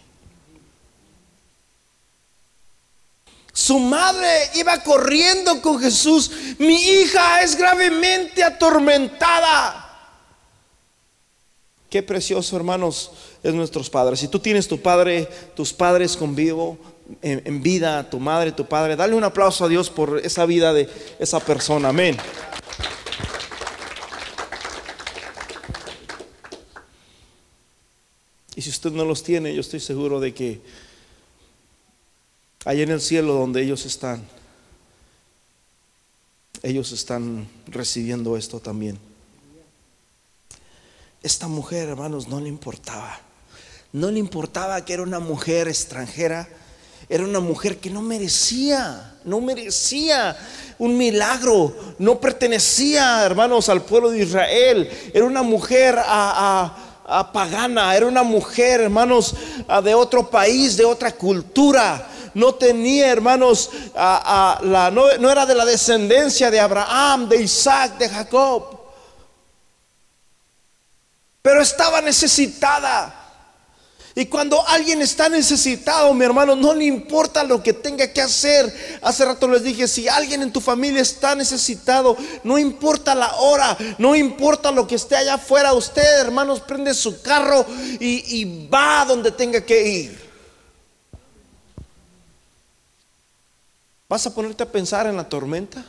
Su 3.51 3.77
madre 3.77 4.51
iba 4.55 4.81
corriendo 4.83 5.61
con 5.61 5.81
Jesús. 5.81 6.31
Mi 6.59 6.75
hija 6.75 7.41
es 7.41 7.57
gravemente 7.57 8.41
atormentada. 8.41 9.86
Qué 11.89 12.03
precioso, 12.03 12.55
hermanos, 12.55 13.11
es 13.43 13.53
nuestros 13.53 13.89
padres. 13.89 14.19
Si 14.19 14.27
tú 14.27 14.39
tienes 14.39 14.67
tu 14.67 14.81
padre, 14.81 15.27
tus 15.55 15.73
padres 15.73 16.17
con 16.17 16.35
vivo, 16.35 16.77
en, 17.21 17.63
vida, 17.63 18.09
tu 18.09 18.19
madre, 18.19 18.51
tu 18.51 18.65
padre, 18.65 18.95
dale 18.95 19.15
un 19.15 19.23
aplauso 19.23 19.65
a 19.65 19.69
Dios 19.69 19.89
por 19.89 20.19
esa 20.19 20.45
vida 20.45 20.73
de 20.73 20.89
esa 21.19 21.39
persona. 21.39 21.89
Amén. 21.89 22.17
Y 28.55 28.61
si 28.61 28.69
usted 28.69 28.91
no 28.91 29.05
los 29.05 29.23
tiene, 29.23 29.53
yo 29.53 29.61
estoy 29.61 29.79
seguro 29.79 30.19
de 30.19 30.33
que 30.33 30.61
Allá 32.67 32.83
en 32.83 32.91
el 32.91 32.99
cielo 32.99 33.33
donde 33.33 33.63
ellos 33.63 33.85
están, 33.85 34.27
ellos 36.63 36.91
están 36.91 37.47
recibiendo 37.67 38.35
esto 38.35 38.59
también. 38.59 38.99
Esta 41.27 41.49
mujer, 41.49 41.89
hermanos, 41.89 42.29
no 42.29 42.39
le 42.39 42.47
importaba. 42.47 43.19
No 43.91 44.09
le 44.09 44.17
importaba 44.17 44.85
que 44.85 44.93
era 44.93 45.03
una 45.03 45.19
mujer 45.19 45.67
extranjera. 45.67 46.47
Era 47.09 47.25
una 47.25 47.41
mujer 47.41 47.79
que 47.79 47.89
no 47.89 48.01
merecía, 48.01 49.13
no 49.25 49.41
merecía 49.41 50.37
un 50.79 50.97
milagro. 50.97 51.75
No 51.99 52.17
pertenecía, 52.21 53.25
hermanos, 53.25 53.67
al 53.67 53.81
pueblo 53.81 54.09
de 54.09 54.19
Israel. 54.19 54.89
Era 55.13 55.25
una 55.25 55.43
mujer 55.43 55.99
a, 55.99 57.29
pagana. 57.33 57.93
Era 57.93 58.05
una 58.05 58.23
mujer, 58.23 58.79
hermanos, 58.79 59.35
de 59.83 59.93
otro 59.95 60.29
país, 60.29 60.77
de 60.77 60.85
otra 60.85 61.11
cultura 61.11 62.07
no 62.35 62.53
tenía, 62.53 63.11
hermanos, 63.11 63.71
no 63.95 65.31
era 65.31 65.45
de 65.45 65.55
la 65.55 65.65
descendencia 65.65 66.51
de 66.51 66.59
Abraham, 66.59 67.27
de 67.27 67.41
Isaac, 67.41 67.97
de 67.97 68.07
Jacob. 68.07 68.76
Pero 71.47 71.61
estaba 71.61 72.01
necesitada. 72.01 73.15
Y 74.13 74.25
cuando 74.25 74.67
alguien 74.67 75.01
está 75.01 75.29
necesitado, 75.29 76.13
mi 76.13 76.25
hermano, 76.25 76.57
no 76.57 76.73
le 76.73 76.83
importa 76.83 77.41
lo 77.45 77.63
que 77.63 77.71
tenga 77.71 78.11
que 78.11 78.21
hacer. 78.21 78.99
Hace 79.01 79.23
rato 79.23 79.47
les 79.47 79.63
dije, 79.63 79.87
si 79.87 80.09
alguien 80.09 80.43
en 80.43 80.51
tu 80.51 80.59
familia 80.59 81.01
está 81.01 81.35
necesitado, 81.35 82.17
no 82.43 82.57
importa 82.57 83.15
la 83.15 83.33
hora, 83.35 83.77
no 83.97 84.13
importa 84.13 84.71
lo 84.71 84.85
que 84.85 84.95
esté 84.95 85.15
allá 85.15 85.35
afuera, 85.35 85.71
usted, 85.71 86.19
hermanos, 86.19 86.59
prende 86.59 86.93
su 86.93 87.21
carro 87.21 87.65
y, 87.97 88.41
y 88.41 88.67
va 88.67 89.05
donde 89.05 89.31
tenga 89.31 89.61
que 89.61 89.87
ir. 89.87 90.19
¿Vas 94.09 94.27
a 94.27 94.35
ponerte 94.35 94.63
a 94.63 94.69
pensar 94.69 95.07
en 95.07 95.15
la 95.15 95.29
tormenta? 95.29 95.85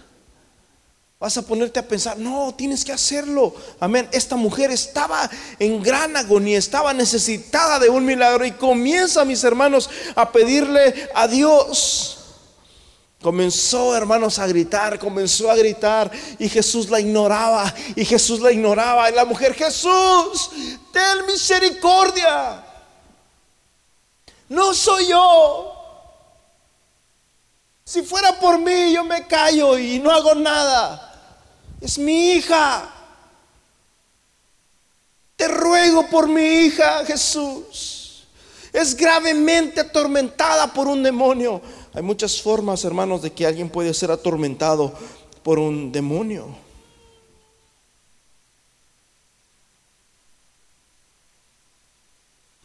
Vas 1.20 1.36
a 1.36 1.42
ponerte 1.42 1.80
a 1.80 1.88
pensar, 1.88 2.16
no, 2.16 2.54
tienes 2.54 2.84
que 2.84 2.92
hacerlo. 2.92 3.52
Amén. 3.80 4.08
Esta 4.12 4.36
mujer 4.36 4.70
estaba 4.70 5.28
en 5.58 5.82
gran 5.82 6.16
agonía, 6.16 6.58
estaba 6.58 6.92
necesitada 6.92 7.80
de 7.80 7.90
un 7.90 8.04
milagro 8.04 8.44
y 8.44 8.52
comienza, 8.52 9.24
mis 9.24 9.42
hermanos, 9.42 9.90
a 10.14 10.30
pedirle 10.30 11.10
a 11.16 11.26
Dios. 11.26 12.18
Comenzó, 13.20 13.96
hermanos, 13.96 14.38
a 14.38 14.46
gritar, 14.46 14.96
comenzó 15.00 15.50
a 15.50 15.56
gritar 15.56 16.08
y 16.38 16.48
Jesús 16.48 16.88
la 16.88 17.00
ignoraba 17.00 17.74
y 17.96 18.04
Jesús 18.04 18.38
la 18.38 18.52
ignoraba. 18.52 19.10
Y 19.10 19.14
la 19.14 19.24
mujer, 19.24 19.54
Jesús, 19.54 20.50
ten 20.92 21.26
misericordia. 21.26 22.64
No 24.48 24.72
soy 24.72 25.08
yo. 25.08 25.74
Si 27.84 28.02
fuera 28.02 28.38
por 28.38 28.60
mí, 28.60 28.92
yo 28.92 29.02
me 29.02 29.26
callo 29.26 29.76
y 29.76 29.98
no 29.98 30.12
hago 30.12 30.36
nada. 30.36 31.07
Es 31.80 31.98
mi 31.98 32.32
hija. 32.32 32.94
Te 35.36 35.48
ruego 35.48 36.08
por 36.08 36.28
mi 36.28 36.42
hija, 36.42 37.04
Jesús. 37.04 38.26
Es 38.72 38.96
gravemente 38.96 39.80
atormentada 39.80 40.72
por 40.72 40.88
un 40.88 41.02
demonio. 41.02 41.62
Hay 41.94 42.02
muchas 42.02 42.42
formas, 42.42 42.84
hermanos, 42.84 43.22
de 43.22 43.32
que 43.32 43.46
alguien 43.46 43.70
puede 43.70 43.94
ser 43.94 44.10
atormentado 44.10 44.92
por 45.42 45.58
un 45.58 45.90
demonio. 45.92 46.46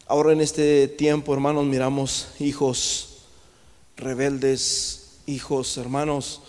Ahora 0.08 0.34
en 0.34 0.42
este 0.42 0.88
tiempo, 0.88 1.34
hermanos, 1.34 1.66
miramos 1.66 2.28
hijos 2.40 3.14
rebeldes, 3.96 5.20
hijos, 5.26 5.78
hermanos, 5.78 6.42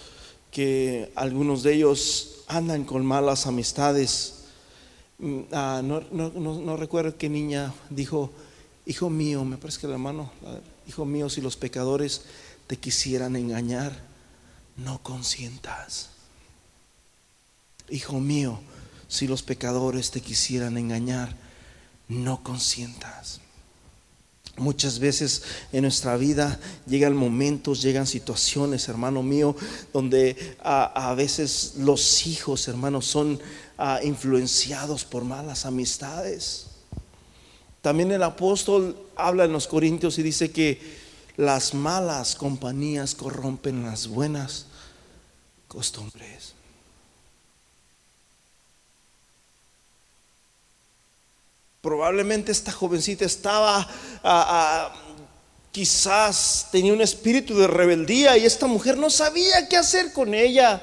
que 0.54 1.10
algunos 1.16 1.64
de 1.64 1.74
ellos 1.74 2.44
andan 2.46 2.84
con 2.84 3.04
malas 3.04 3.48
amistades. 3.48 4.44
Mm, 5.18 5.40
ah, 5.52 5.82
no, 5.82 6.76
recuerdo 6.76 7.18
qué 7.18 7.28
niña 7.28 7.74
dijo, 7.90 8.30
hijo 8.86 9.10
mío, 9.10 9.44
me 9.44 9.58
parece 9.58 9.80
que 9.80 9.86
el 9.88 9.94
hermano, 9.94 10.30
hijo 10.86 11.04
mío, 11.04 11.28
si 11.28 11.40
los 11.40 11.56
pecadores 11.56 12.22
te 12.68 12.76
quisieran 12.76 13.34
engañar, 13.34 14.00
no 14.76 15.02
consientas. 15.02 16.10
Hijo 17.90 18.20
mío, 18.20 18.60
si 19.08 19.26
los 19.26 19.42
pecadores 19.42 20.12
te 20.12 20.20
quisieran 20.20 20.78
engañar, 20.78 21.34
no 22.06 22.44
consientas. 22.44 23.40
Muchas 24.56 25.00
veces 25.00 25.42
en 25.72 25.82
nuestra 25.82 26.16
vida 26.16 26.60
llegan 26.86 27.16
momentos, 27.16 27.82
llegan 27.82 28.06
situaciones, 28.06 28.88
hermano 28.88 29.22
mío, 29.22 29.56
donde 29.92 30.56
a, 30.62 31.12
veces 31.16 31.74
los 31.78 32.26
hijos, 32.26 32.68
hermanos, 32.68 33.06
son 33.06 33.40
ah, 33.78 33.98
influenciados 34.04 35.04
por 35.04 35.24
malas 35.24 35.66
amistades. 35.66 36.66
También 37.82 38.12
el 38.12 38.22
apóstol 38.22 38.96
habla 39.16 39.44
en 39.44 39.52
los 39.52 39.66
Corintios 39.66 40.18
y 40.18 40.22
dice 40.22 40.52
que 40.52 40.80
las 41.36 41.74
malas 41.74 42.36
compañías 42.36 43.14
corrompen 43.14 43.84
las 43.84 44.06
buenas 44.06 44.66
costumbres. 45.66 46.53
Probablemente 51.84 52.50
esta 52.50 52.72
jovencita 52.72 53.26
estaba, 53.26 53.76
ah, 53.76 53.86
ah, 54.24 54.92
quizás 55.70 56.68
tenía 56.72 56.94
un 56.94 57.02
espíritu 57.02 57.58
de 57.58 57.66
rebeldía 57.66 58.38
y 58.38 58.46
esta 58.46 58.66
mujer 58.66 58.96
no 58.96 59.10
sabía 59.10 59.68
qué 59.68 59.76
hacer 59.76 60.14
con 60.14 60.32
ella. 60.32 60.82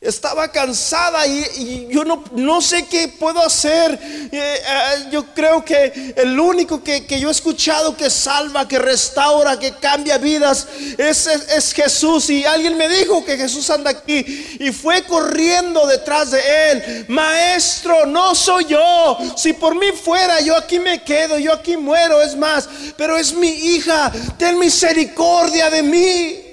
Estaba 0.00 0.46
cansada 0.52 1.26
y, 1.26 1.88
yo 1.90 2.04
no, 2.04 2.22
no, 2.30 2.62
sé 2.62 2.86
qué 2.86 3.08
puedo 3.08 3.44
hacer. 3.44 3.98
Eh, 4.00 4.28
eh, 4.30 5.08
yo 5.10 5.34
creo 5.34 5.64
que 5.64 6.14
el 6.16 6.38
único 6.38 6.84
que, 6.84 7.04
yo 7.18 7.26
he 7.26 7.32
escuchado 7.32 7.96
que 7.96 8.08
salva, 8.08 8.68
que 8.68 8.78
restaura, 8.78 9.58
que 9.58 9.72
cambia 9.72 10.16
vidas 10.16 10.68
es, 10.96 11.26
es, 11.26 11.72
Jesús. 11.72 12.30
Y 12.30 12.44
alguien 12.44 12.76
me 12.76 12.88
dijo 12.88 13.24
que 13.24 13.36
Jesús 13.36 13.68
anda 13.70 13.90
aquí 13.90 14.24
y 14.60 14.70
fue 14.70 15.02
corriendo 15.02 15.84
detrás 15.88 16.30
de 16.30 16.70
él. 16.70 17.06
Maestro, 17.08 18.06
no 18.06 18.36
soy 18.36 18.66
yo. 18.66 19.18
Si 19.36 19.52
por 19.52 19.74
mí 19.74 19.88
fuera, 20.00 20.40
yo 20.40 20.56
aquí 20.56 20.78
me 20.78 21.02
quedo, 21.02 21.40
yo 21.40 21.52
aquí 21.52 21.76
muero. 21.76 22.22
Es 22.22 22.36
más, 22.36 22.68
pero 22.96 23.16
es 23.16 23.32
mi 23.32 23.48
hija. 23.48 24.12
Ten 24.38 24.60
misericordia 24.60 25.70
de 25.70 25.82
mí. 25.82 26.47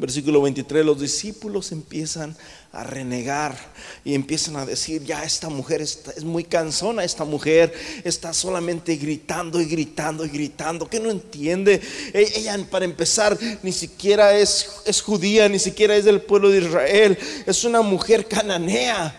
Versículo 0.00 0.40
23, 0.40 0.82
los 0.82 0.98
discípulos 0.98 1.72
empiezan 1.72 2.34
a 2.72 2.84
renegar 2.84 3.54
y 4.02 4.14
empiezan 4.14 4.56
a 4.56 4.64
decir, 4.64 5.04
ya 5.04 5.22
esta 5.24 5.50
mujer 5.50 5.82
es 5.82 6.24
muy 6.24 6.42
cansona, 6.42 7.04
esta 7.04 7.26
mujer 7.26 7.74
está 8.02 8.32
solamente 8.32 8.96
gritando 8.96 9.60
y 9.60 9.66
gritando 9.66 10.24
y 10.24 10.30
gritando, 10.30 10.88
que 10.88 11.00
no 11.00 11.10
entiende. 11.10 11.82
E, 12.14 12.32
ella 12.34 12.56
para 12.70 12.86
empezar 12.86 13.38
ni 13.62 13.72
siquiera 13.72 14.32
es, 14.32 14.80
es 14.86 15.02
judía, 15.02 15.50
ni 15.50 15.58
siquiera 15.58 15.94
es 15.94 16.06
del 16.06 16.22
pueblo 16.22 16.48
de 16.48 16.62
Israel, 16.62 17.18
es 17.44 17.62
una 17.64 17.82
mujer 17.82 18.26
cananea. 18.26 19.14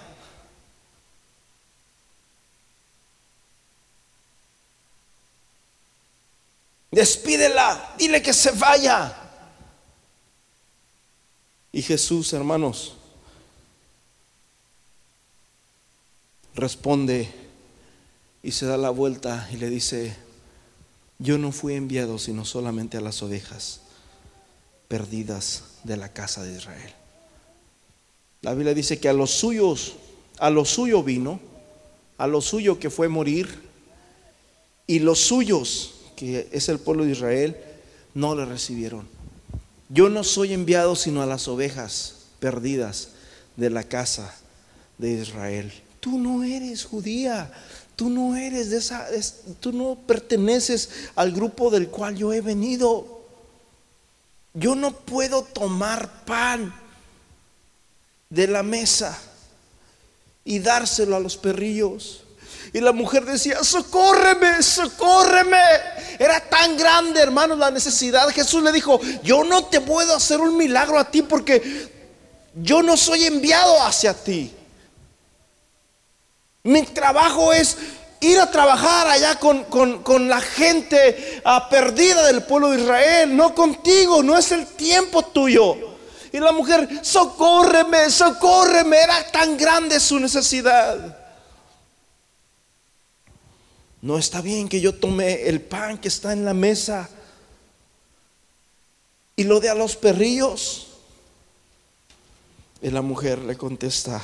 Despídela, 6.90 7.94
dile 8.00 8.20
que 8.20 8.34
se 8.34 8.50
vaya. 8.50 9.21
Y 11.72 11.82
Jesús, 11.82 12.34
hermanos, 12.34 12.96
responde 16.54 17.30
y 18.44 18.52
se 18.52 18.66
da 18.66 18.78
la 18.78 18.90
vuelta 18.90 19.48
y 19.52 19.58
le 19.58 19.70
dice, 19.70 20.16
yo 21.20 21.38
no 21.38 21.52
fui 21.52 21.76
enviado 21.76 22.18
sino 22.18 22.46
solamente 22.46 22.98
a 22.98 23.02
las 23.02 23.22
ovejas 23.24 23.82
perdidas 24.88 25.64
de 25.84 25.96
la 25.98 26.12
casa 26.12 26.44
de 26.44 26.58
Israel. 26.58 26.94
La 28.42 28.54
Biblia 28.54 28.74
dice 28.74 29.00
que 29.00 29.08
a 29.08 29.14
los 29.14 29.32
suyos, 29.32 29.94
a 30.40 30.50
lo 30.50 30.66
suyo 30.66 31.04
vino, 31.04 31.40
a 32.18 32.28
lo 32.28 32.42
suyo 32.42 32.80
que 32.80 32.90
fue 32.90 33.08
morir, 33.08 33.70
y 34.88 35.00
los 35.00 35.20
suyos, 35.20 35.94
que 36.16 36.50
es 36.52 36.68
el 36.68 36.80
pueblo 36.80 37.06
de 37.06 37.12
Israel, 37.12 37.56
no 38.14 38.36
le 38.36 38.46
recibieron. 38.46 39.08
Yo 39.94 40.10
no 40.10 40.24
soy 40.24 40.54
enviado 40.54 40.96
sino 40.96 41.22
a 41.22 41.26
las 41.26 41.48
ovejas 41.48 42.16
perdidas 42.40 43.10
de 43.58 43.70
la 43.70 43.84
casa 43.84 44.34
de 44.98 45.12
Israel. 45.12 45.72
Tú 46.00 46.18
no 46.18 46.44
eres 46.44 46.86
judía, 46.86 47.52
tú 47.98 48.10
no 48.10 48.38
eres 48.38 48.70
de 48.70 48.78
esa, 48.78 49.08
tú 49.60 49.74
no 49.74 49.96
perteneces 50.08 50.90
al 51.16 51.34
grupo 51.34 51.70
del 51.70 51.90
cual 51.90 52.16
yo 52.16 52.32
he 52.32 52.40
venido. 52.42 53.22
Yo 54.54 54.76
no 54.76 54.92
puedo 54.96 55.44
tomar 55.44 56.26
pan 56.26 56.74
de 58.30 58.48
la 58.48 58.64
mesa 58.64 59.18
y 60.46 60.60
dárselo 60.60 61.18
a 61.18 61.20
los 61.20 61.36
perrillos. 61.36 62.24
Y 62.74 62.80
la 62.80 62.94
mujer 62.94 63.26
decía, 63.26 63.64
socórreme, 63.64 64.64
socórreme. 64.64 65.58
Era 66.22 66.40
tan 66.40 66.78
grande, 66.78 67.20
hermanos, 67.20 67.58
la 67.58 67.72
necesidad. 67.72 68.30
Jesús 68.30 68.62
le 68.62 68.72
dijo, 68.72 69.02
yo 69.24 69.44
no 69.44 69.66
te 69.66 69.82
puedo 69.82 70.16
hacer 70.16 70.40
un 70.40 70.56
milagro 70.56 71.00
a 71.00 71.10
ti 71.10 71.24
porque 71.24 71.90
yo 72.54 72.84
no 72.84 72.96
soy 72.96 73.24
enviado 73.24 73.82
hacia 73.82 74.14
ti. 74.14 74.54
Mi 76.62 76.84
trabajo 76.84 77.52
es 77.52 77.76
ir 78.20 78.40
a 78.40 78.52
trabajar 78.52 79.08
allá 79.08 79.40
con, 79.40 80.30
la 80.30 80.42
gente 80.42 81.42
ah, 81.44 81.68
perdida 81.68 82.28
del 82.28 82.44
pueblo 82.44 82.70
de 82.70 82.82
Israel, 82.82 83.36
no 83.36 83.56
contigo, 83.56 84.22
no 84.22 84.38
es 84.38 84.52
el 84.52 84.68
tiempo 84.68 85.24
tuyo. 85.24 85.76
Y 86.32 86.38
la 86.38 86.52
mujer, 86.52 86.88
socórreme, 87.02 88.12
socórreme, 88.12 88.96
era 88.96 89.24
tan 89.32 89.58
grande 89.58 90.00
su 90.00 90.20
necesidad. 90.20 91.18
No 94.02 94.18
está 94.18 94.42
bien 94.42 94.68
que 94.68 94.82
yo 94.82 94.96
tome 94.96 95.44
el 95.48 95.62
pan 95.62 95.98
que 95.98 96.08
está 96.08 96.34
en 96.34 96.44
la 96.44 96.54
mesa 96.54 97.10
y 99.36 99.44
lo 99.44 99.60
dé 99.60 99.70
a 99.70 99.76
los 99.76 99.96
perrillos. 99.96 100.88
Y 102.82 102.90
la 102.90 103.04
mujer 103.04 103.40
le 103.40 103.56
contesta, 103.56 104.24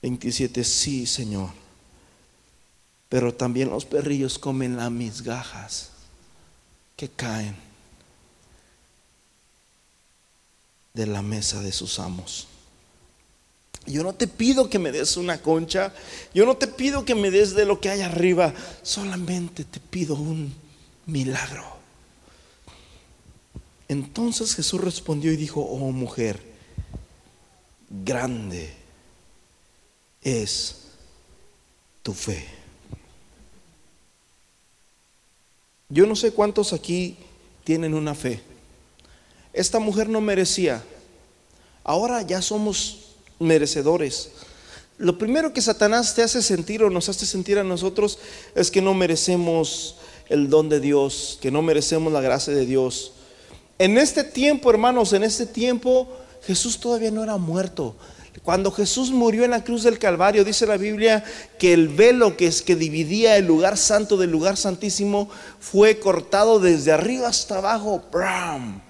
27, 0.00 0.64
sí, 0.64 1.06
Señor, 1.06 1.50
pero 3.10 3.34
también 3.34 3.68
los 3.68 3.84
perrillos 3.84 4.38
comen 4.38 4.76
las 4.76 4.90
migajas 4.90 5.90
que 6.96 7.10
caen 7.10 7.56
de 10.94 11.06
la 11.06 11.20
mesa 11.20 11.60
de 11.60 11.72
sus 11.72 11.98
amos. 11.98 12.48
Yo 13.86 14.02
no 14.02 14.14
te 14.14 14.26
pido 14.26 14.70
que 14.70 14.78
me 14.78 14.92
des 14.92 15.16
una 15.16 15.42
concha, 15.42 15.92
yo 16.32 16.46
no 16.46 16.56
te 16.56 16.66
pido 16.66 17.04
que 17.04 17.14
me 17.14 17.30
des 17.30 17.54
de 17.54 17.66
lo 17.66 17.80
que 17.80 17.90
hay 17.90 18.00
arriba, 18.00 18.54
solamente 18.82 19.64
te 19.64 19.78
pido 19.78 20.14
un 20.14 20.54
milagro. 21.06 21.64
Entonces 23.88 24.54
Jesús 24.54 24.80
respondió 24.80 25.32
y 25.32 25.36
dijo, 25.36 25.60
oh 25.60 25.92
mujer, 25.92 26.40
grande 27.90 28.72
es 30.22 30.76
tu 32.02 32.14
fe. 32.14 32.46
Yo 35.90 36.06
no 36.06 36.16
sé 36.16 36.32
cuántos 36.32 36.72
aquí 36.72 37.16
tienen 37.62 37.94
una 37.94 38.14
fe. 38.14 38.42
Esta 39.52 39.78
mujer 39.78 40.08
no 40.08 40.20
merecía. 40.20 40.82
Ahora 41.84 42.22
ya 42.22 42.42
somos 42.42 43.03
merecedores. 43.44 44.30
Lo 44.98 45.18
primero 45.18 45.52
que 45.52 45.62
Satanás 45.62 46.14
te 46.14 46.22
hace 46.22 46.42
sentir 46.42 46.82
o 46.82 46.90
nos 46.90 47.08
hace 47.08 47.26
sentir 47.26 47.58
a 47.58 47.64
nosotros 47.64 48.18
es 48.54 48.70
que 48.70 48.82
no 48.82 48.94
merecemos 48.94 49.96
el 50.28 50.48
don 50.48 50.68
de 50.68 50.80
Dios, 50.80 51.38
que 51.40 51.50
no 51.50 51.62
merecemos 51.62 52.12
la 52.12 52.20
gracia 52.20 52.52
de 52.52 52.66
Dios. 52.66 53.12
En 53.78 53.98
este 53.98 54.24
tiempo, 54.24 54.70
hermanos, 54.70 55.12
en 55.12 55.24
este 55.24 55.46
tiempo 55.46 56.08
Jesús 56.46 56.78
todavía 56.78 57.10
no 57.10 57.22
era 57.22 57.36
muerto. 57.36 57.96
Cuando 58.42 58.70
Jesús 58.70 59.10
murió 59.10 59.44
en 59.44 59.52
la 59.52 59.64
cruz 59.64 59.84
del 59.84 59.98
Calvario, 59.98 60.44
dice 60.44 60.66
la 60.66 60.76
Biblia 60.76 61.24
que 61.58 61.72
el 61.72 61.88
velo 61.88 62.36
que 62.36 62.46
es 62.46 62.62
que 62.62 62.76
dividía 62.76 63.36
el 63.36 63.46
lugar 63.46 63.76
santo 63.76 64.16
del 64.16 64.30
lugar 64.30 64.56
santísimo 64.56 65.28
fue 65.60 65.98
cortado 65.98 66.58
desde 66.58 66.92
arriba 66.92 67.28
hasta 67.28 67.58
abajo. 67.58 68.02
¡Bram! 68.12 68.82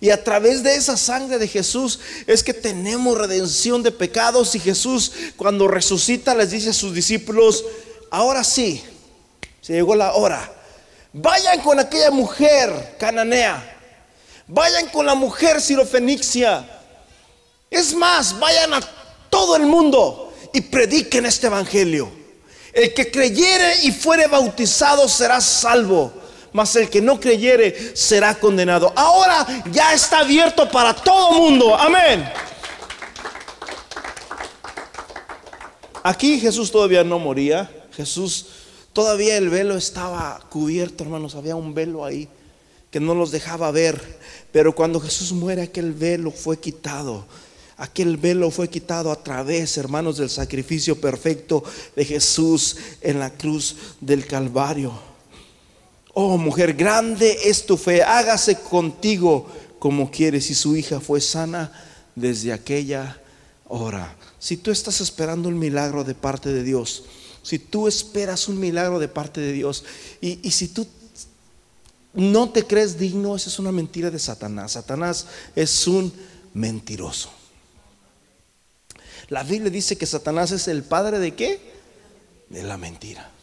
Y 0.00 0.10
a 0.10 0.22
través 0.22 0.62
de 0.62 0.76
esa 0.76 0.96
sangre 0.96 1.38
de 1.38 1.48
Jesús 1.48 1.98
es 2.26 2.42
que 2.42 2.54
tenemos 2.54 3.18
redención 3.18 3.82
de 3.82 3.90
pecados. 3.90 4.54
Y 4.54 4.60
Jesús 4.60 5.12
cuando 5.36 5.66
resucita 5.66 6.34
les 6.34 6.50
dice 6.50 6.70
a 6.70 6.74
sus 6.74 6.94
discípulos, 6.94 7.64
ahora 8.10 8.44
sí, 8.44 8.82
se 9.60 9.72
llegó 9.72 9.96
la 9.96 10.14
hora. 10.14 10.52
Vayan 11.12 11.60
con 11.60 11.80
aquella 11.80 12.10
mujer 12.10 12.96
cananea. 12.98 13.76
Vayan 14.46 14.88
con 14.88 15.04
la 15.04 15.14
mujer 15.14 15.60
sirofenicia. 15.60 16.66
Es 17.70 17.92
más, 17.94 18.38
vayan 18.38 18.74
a 18.74 18.80
todo 19.28 19.56
el 19.56 19.66
mundo 19.66 20.32
y 20.54 20.60
prediquen 20.60 21.26
este 21.26 21.48
evangelio. 21.48 22.10
El 22.72 22.94
que 22.94 23.10
creyere 23.10 23.82
y 23.82 23.92
fuere 23.92 24.26
bautizado 24.28 25.08
será 25.08 25.40
salvo 25.40 26.12
mas 26.52 26.74
el 26.76 26.88
que 26.88 27.00
no 27.00 27.20
creyere 27.20 27.96
será 27.96 28.34
condenado. 28.34 28.92
Ahora 28.96 29.46
ya 29.70 29.92
está 29.92 30.20
abierto 30.20 30.68
para 30.68 30.94
todo 30.94 31.32
mundo. 31.32 31.74
Amén. 31.76 32.28
Aquí 36.02 36.40
Jesús 36.40 36.70
todavía 36.70 37.04
no 37.04 37.18
moría. 37.18 37.70
Jesús 37.94 38.46
todavía 38.92 39.36
el 39.36 39.50
velo 39.50 39.76
estaba 39.76 40.40
cubierto, 40.48 41.04
hermanos. 41.04 41.34
Había 41.34 41.56
un 41.56 41.74
velo 41.74 42.04
ahí 42.04 42.28
que 42.90 43.00
no 43.00 43.14
los 43.14 43.30
dejaba 43.30 43.70
ver. 43.70 44.18
Pero 44.52 44.74
cuando 44.74 45.00
Jesús 45.00 45.32
muere, 45.32 45.62
aquel 45.62 45.92
velo 45.92 46.30
fue 46.30 46.58
quitado. 46.58 47.26
Aquel 47.76 48.16
velo 48.16 48.50
fue 48.50 48.68
quitado 48.68 49.12
a 49.12 49.22
través, 49.22 49.76
hermanos, 49.76 50.16
del 50.16 50.30
sacrificio 50.30 51.00
perfecto 51.00 51.62
de 51.94 52.04
Jesús 52.04 52.76
en 53.00 53.20
la 53.20 53.30
cruz 53.30 53.76
del 54.00 54.26
Calvario. 54.26 55.07
Oh 56.20 56.36
mujer, 56.36 56.74
grande 56.74 57.38
es 57.44 57.64
tu 57.64 57.76
fe, 57.76 58.02
hágase 58.02 58.58
contigo 58.58 59.48
como 59.78 60.10
quieres. 60.10 60.50
Y 60.50 60.56
su 60.56 60.74
hija 60.74 60.98
fue 60.98 61.20
sana 61.20 61.70
desde 62.16 62.52
aquella 62.52 63.22
hora. 63.68 64.16
Si 64.40 64.56
tú 64.56 64.72
estás 64.72 65.00
esperando 65.00 65.48
un 65.48 65.56
milagro 65.56 66.02
de 66.02 66.16
parte 66.16 66.52
de 66.52 66.64
Dios, 66.64 67.04
si 67.44 67.60
tú 67.60 67.86
esperas 67.86 68.48
un 68.48 68.58
milagro 68.58 68.98
de 68.98 69.06
parte 69.06 69.40
de 69.40 69.52
Dios, 69.52 69.84
y, 70.20 70.40
y 70.42 70.50
si 70.50 70.66
tú 70.66 70.88
no 72.14 72.50
te 72.50 72.66
crees 72.66 72.98
digno, 72.98 73.36
esa 73.36 73.48
es 73.48 73.60
una 73.60 73.70
mentira 73.70 74.10
de 74.10 74.18
Satanás. 74.18 74.72
Satanás 74.72 75.28
es 75.54 75.86
un 75.86 76.12
mentiroso. 76.52 77.30
La 79.28 79.44
Biblia 79.44 79.70
dice 79.70 79.96
que 79.96 80.04
Satanás 80.04 80.50
es 80.50 80.66
el 80.66 80.82
padre 80.82 81.20
de 81.20 81.36
qué? 81.36 81.60
De 82.48 82.64
la 82.64 82.76
mentira. 82.76 83.37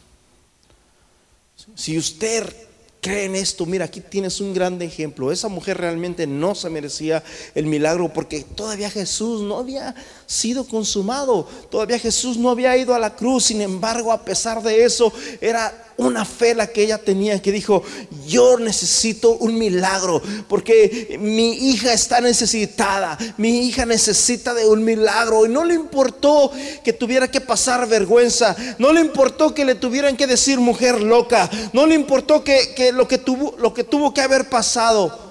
Si 1.74 1.98
usted 1.98 2.54
cree 3.02 3.26
en 3.26 3.36
esto, 3.36 3.66
mira, 3.66 3.86
aquí 3.86 4.02
tienes 4.02 4.42
un 4.42 4.54
grande 4.54 4.86
ejemplo. 4.86 5.32
Esa 5.32 5.48
mujer 5.48 5.78
realmente 5.78 6.26
no 6.26 6.56
se 6.56 6.70
merecía 6.70 7.24
el 7.54 7.68
milagro 7.68 8.12
porque 8.12 8.42
todavía 8.42 8.90
Jesús 8.90 9.42
no 9.42 9.58
había 9.60 9.94
sido 10.26 10.68
consumado, 10.68 11.48
todavía 11.70 12.00
Jesús 12.00 12.38
no 12.38 12.50
había 12.50 12.76
ido 12.76 12.96
a 12.96 13.00
la 13.00 13.16
cruz. 13.16 13.46
Sin 13.46 13.62
embargo, 13.62 14.12
a 14.12 14.26
pesar 14.26 14.64
de 14.64 14.84
eso, 14.84 15.14
era 15.40 15.85
una 15.98 16.26
fe 16.26 16.54
la 16.54 16.68
que 16.68 16.84
ella 16.84 16.98
tenía 16.98 17.42
que 17.42 17.52
dijo, 17.52 17.84
yo 18.28 18.60
necesito 18.60 19.32
un 19.38 19.58
milagro 19.58 20.22
porque 20.48 21.18
mi 21.20 21.70
hija 21.70 21.94
está 21.94 22.20
necesitada, 22.22 23.18
mi 23.38 23.66
hija 23.68 23.86
necesita 23.86 24.54
de 24.54 24.68
un 24.68 24.84
milagro 24.84 25.46
y 25.46 25.50
no 25.50 25.64
le 25.64 25.74
importó 25.74 26.52
que 26.84 26.94
tuviera 26.94 27.30
que 27.30 27.42
pasar 27.42 27.88
vergüenza, 27.88 28.56
no 28.78 28.92
le 28.92 29.02
importó 29.02 29.54
que 29.54 29.66
le 29.66 29.76
tuvieran 29.76 30.18
que 30.18 30.28
decir 30.28 30.60
mujer 30.60 31.02
loca, 31.02 31.50
no 31.74 31.86
le 31.86 31.96
importó 31.96 32.44
que, 32.44 32.92
lo, 32.94 33.08
que 33.08 33.18
tuvo, 33.18 33.56
lo 33.58 33.74
que 33.74 33.84
tuvo 33.84 34.14
que 34.14 34.22
haber 34.22 34.50
pasado. 34.50 35.24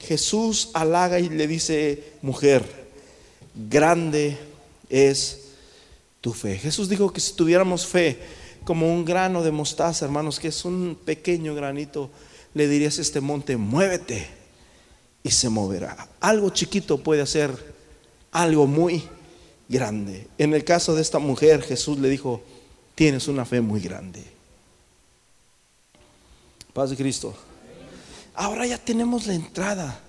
Jesús 0.00 0.70
halaga 0.74 1.18
y 1.18 1.28
le 1.28 1.46
dice, 1.46 2.12
mujer, 2.22 2.64
grande 3.54 4.38
es 4.88 5.47
tu 6.20 6.32
fe. 6.32 6.58
Jesús 6.58 6.88
dijo 6.88 7.12
que 7.12 7.20
si 7.20 7.34
tuviéramos 7.34 7.86
fe 7.86 8.18
como 8.64 8.92
un 8.92 9.04
grano 9.04 9.42
de 9.42 9.50
mostaza, 9.50 10.04
hermanos, 10.04 10.38
que 10.40 10.48
es 10.48 10.64
un 10.64 10.98
pequeño 11.04 11.54
granito, 11.54 12.10
le 12.54 12.68
dirías 12.68 12.98
a 12.98 13.02
este 13.02 13.20
monte, 13.20 13.56
muévete 13.56 14.28
y 15.22 15.30
se 15.30 15.48
moverá. 15.48 16.08
Algo 16.20 16.50
chiquito 16.50 16.98
puede 16.98 17.22
hacer 17.22 17.74
algo 18.32 18.66
muy 18.66 19.02
grande. 19.68 20.28
En 20.38 20.54
el 20.54 20.64
caso 20.64 20.94
de 20.94 21.02
esta 21.02 21.18
mujer, 21.18 21.62
Jesús 21.62 21.98
le 21.98 22.08
dijo, 22.08 22.42
tienes 22.94 23.28
una 23.28 23.44
fe 23.44 23.60
muy 23.60 23.80
grande. 23.80 24.24
Paz 26.72 26.90
de 26.90 26.96
Cristo. 26.96 27.34
Ahora 28.34 28.66
ya 28.66 28.78
tenemos 28.78 29.26
la 29.26 29.34
entrada. 29.34 30.00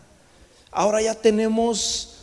Ahora 0.72 1.02
ya 1.02 1.16
tenemos 1.16 2.19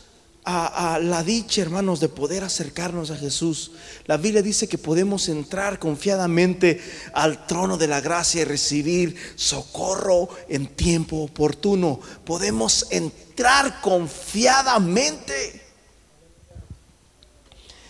a, 0.48 1.00
la 1.02 1.24
dicha, 1.24 1.60
hermanos, 1.60 1.98
de 1.98 2.08
poder 2.08 2.44
acercarnos 2.44 3.10
a 3.10 3.16
Jesús. 3.16 3.72
La 4.04 4.16
Biblia 4.16 4.42
dice 4.42 4.68
que 4.68 4.78
podemos 4.78 5.28
entrar 5.28 5.80
confiadamente 5.80 6.80
al 7.12 7.48
trono 7.48 7.76
de 7.76 7.88
la 7.88 8.00
gracia 8.00 8.42
y 8.42 8.44
recibir 8.44 9.16
socorro 9.34 10.28
en 10.48 10.68
tiempo 10.68 11.16
oportuno. 11.16 11.98
Podemos 12.24 12.86
entrar 12.90 13.80
confiadamente. 13.80 15.62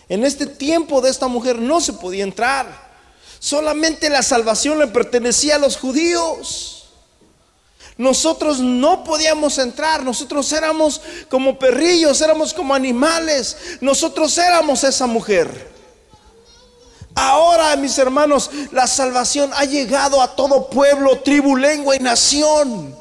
En 0.09 0.25
este 0.25 0.47
tiempo 0.47 0.99
de 0.99 1.11
esta 1.11 1.27
mujer 1.27 1.59
no 1.59 1.79
se 1.79 1.93
podía 1.93 2.23
entrar. 2.23 2.87
Solamente 3.37 4.09
la 4.09 4.23
salvación 4.23 4.79
le 4.79 4.87
pertenecía 4.87 5.57
a 5.57 5.59
los 5.59 5.77
judíos. 5.77 6.76
Nosotros 7.97 8.59
no 8.59 9.03
podíamos 9.03 9.57
entrar, 9.57 10.03
nosotros 10.03 10.51
éramos 10.53 11.01
como 11.29 11.57
perrillos, 11.57 12.21
éramos 12.21 12.53
como 12.53 12.75
animales, 12.75 13.57
nosotros 13.81 14.37
éramos 14.37 14.83
esa 14.83 15.07
mujer. 15.07 15.75
Ahora, 17.15 17.75
mis 17.75 17.97
hermanos, 17.97 18.51
la 18.71 18.85
salvación 18.85 19.49
ha 19.55 19.65
llegado 19.65 20.21
a 20.21 20.35
todo 20.35 20.69
pueblo, 20.69 21.19
tribu, 21.21 21.57
lengua 21.57 21.95
y 21.95 21.99
nación. 21.99 22.95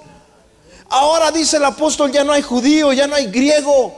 Ahora 0.88 1.30
dice 1.30 1.58
el 1.58 1.64
apóstol, 1.66 2.10
ya 2.10 2.24
no 2.24 2.32
hay 2.32 2.40
judío, 2.40 2.94
ya 2.94 3.06
no 3.06 3.14
hay 3.14 3.26
griego. 3.26 3.94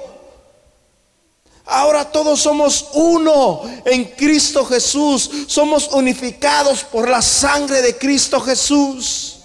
Ahora 1.64 2.10
todos 2.10 2.40
somos 2.40 2.88
uno 2.94 3.62
en 3.84 4.06
Cristo 4.06 4.64
Jesús. 4.64 5.30
Somos 5.46 5.88
unificados 5.92 6.82
por 6.82 7.08
la 7.08 7.22
sangre 7.22 7.80
de 7.82 7.96
Cristo 7.96 8.40
Jesús. 8.40 9.37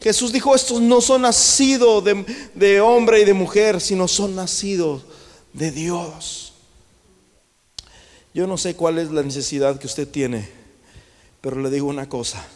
Jesús 0.00 0.32
dijo, 0.32 0.54
estos 0.54 0.80
no 0.80 1.00
son 1.00 1.22
nacidos 1.22 2.04
de, 2.54 2.80
hombre 2.80 3.20
y 3.20 3.24
de 3.24 3.34
mujer, 3.34 3.80
sino 3.80 4.06
son 4.06 4.36
nacidos 4.36 5.02
de 5.52 5.72
Dios. 5.72 6.52
Yo 8.32 8.46
no 8.46 8.56
sé 8.56 8.76
cuál 8.76 8.98
es 8.98 9.10
la 9.10 9.22
necesidad 9.22 9.78
que 9.78 9.88
usted 9.88 10.06
tiene, 10.06 10.48
pero 11.40 11.60
le 11.60 11.70
digo 11.70 11.88
una 11.88 12.08
cosa. 12.08 12.46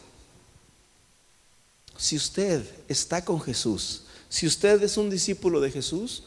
Si 1.96 2.16
usted 2.16 2.64
está 2.88 3.24
con 3.24 3.40
Jesús, 3.40 4.04
Si 4.28 4.46
usted 4.46 4.82
es 4.82 4.96
un 4.96 5.10
discípulo 5.10 5.60
de 5.60 5.70
Jesús, 5.70 6.22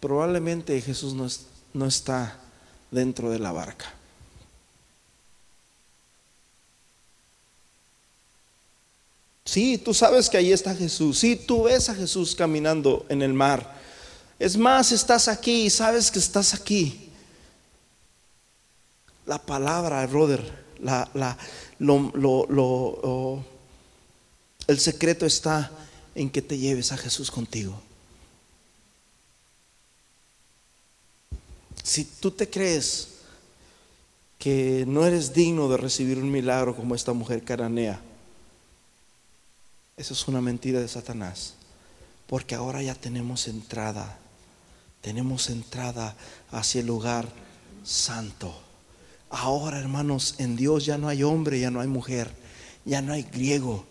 probablemente 0.00 0.78
Jesús 0.82 1.14
no, 1.14 1.26
no 1.72 1.86
está 1.86 2.38
dentro 2.90 3.30
de 3.30 3.38
la 3.38 3.52
barca. 3.52 3.97
Sí, 9.48 9.78
tú 9.78 9.94
sabes 9.94 10.28
que 10.28 10.36
ahí 10.36 10.52
está 10.52 10.74
Jesús. 10.74 11.20
Sí, 11.20 11.34
tú 11.34 11.62
ves 11.62 11.88
a 11.88 11.94
Jesús 11.94 12.34
caminando 12.34 13.06
en 13.08 13.22
el 13.22 13.32
mar. 13.32 13.80
Es 14.38 14.58
más, 14.58 14.92
estás 14.92 15.26
aquí 15.26 15.62
y 15.62 15.70
sabes 15.70 16.10
que 16.10 16.18
estás 16.18 16.52
aquí. 16.52 17.08
La 19.24 19.38
palabra, 19.38 20.06
brother, 20.06 20.44
la, 20.80 21.10
la, 21.14 21.38
lo, 21.78 22.12
lo, 22.14 23.42
el 24.66 24.78
secreto 24.78 25.24
está 25.24 25.70
en 26.14 26.28
que 26.28 26.42
te 26.42 26.58
lleves 26.58 26.92
a 26.92 26.98
Jesús 26.98 27.30
contigo. 27.30 27.80
Si 31.82 32.04
tú 32.04 32.32
te 32.32 32.50
crees 32.50 33.08
que 34.38 34.84
no 34.86 35.06
eres 35.06 35.32
digno 35.32 35.70
de 35.70 35.78
recibir 35.78 36.18
un 36.18 36.30
milagro 36.30 36.76
como 36.76 36.94
esta 36.94 37.14
mujer 37.14 37.42
cananea, 37.44 38.02
eso 39.98 40.14
es 40.14 40.28
una 40.28 40.40
mentira 40.40 40.80
de 40.80 40.88
Satanás, 40.88 41.54
porque 42.28 42.54
ahora 42.54 42.82
ya 42.82 42.94
tenemos 42.94 43.48
entrada, 43.48 44.18
tenemos 45.00 45.50
entrada 45.50 46.16
hacia 46.52 46.80
el 46.80 46.86
lugar 46.86 47.28
santo. 47.82 48.54
Ahora, 49.28 49.78
hermanos, 49.80 50.36
en 50.38 50.54
Dios 50.56 50.86
ya 50.86 50.98
no 50.98 51.08
hay 51.08 51.24
hombre, 51.24 51.58
ya 51.58 51.70
no 51.70 51.80
hay 51.80 51.88
mujer, 51.88 52.30
ya 52.84 53.02
no 53.02 53.12
hay 53.12 53.24
griego, 53.24 53.84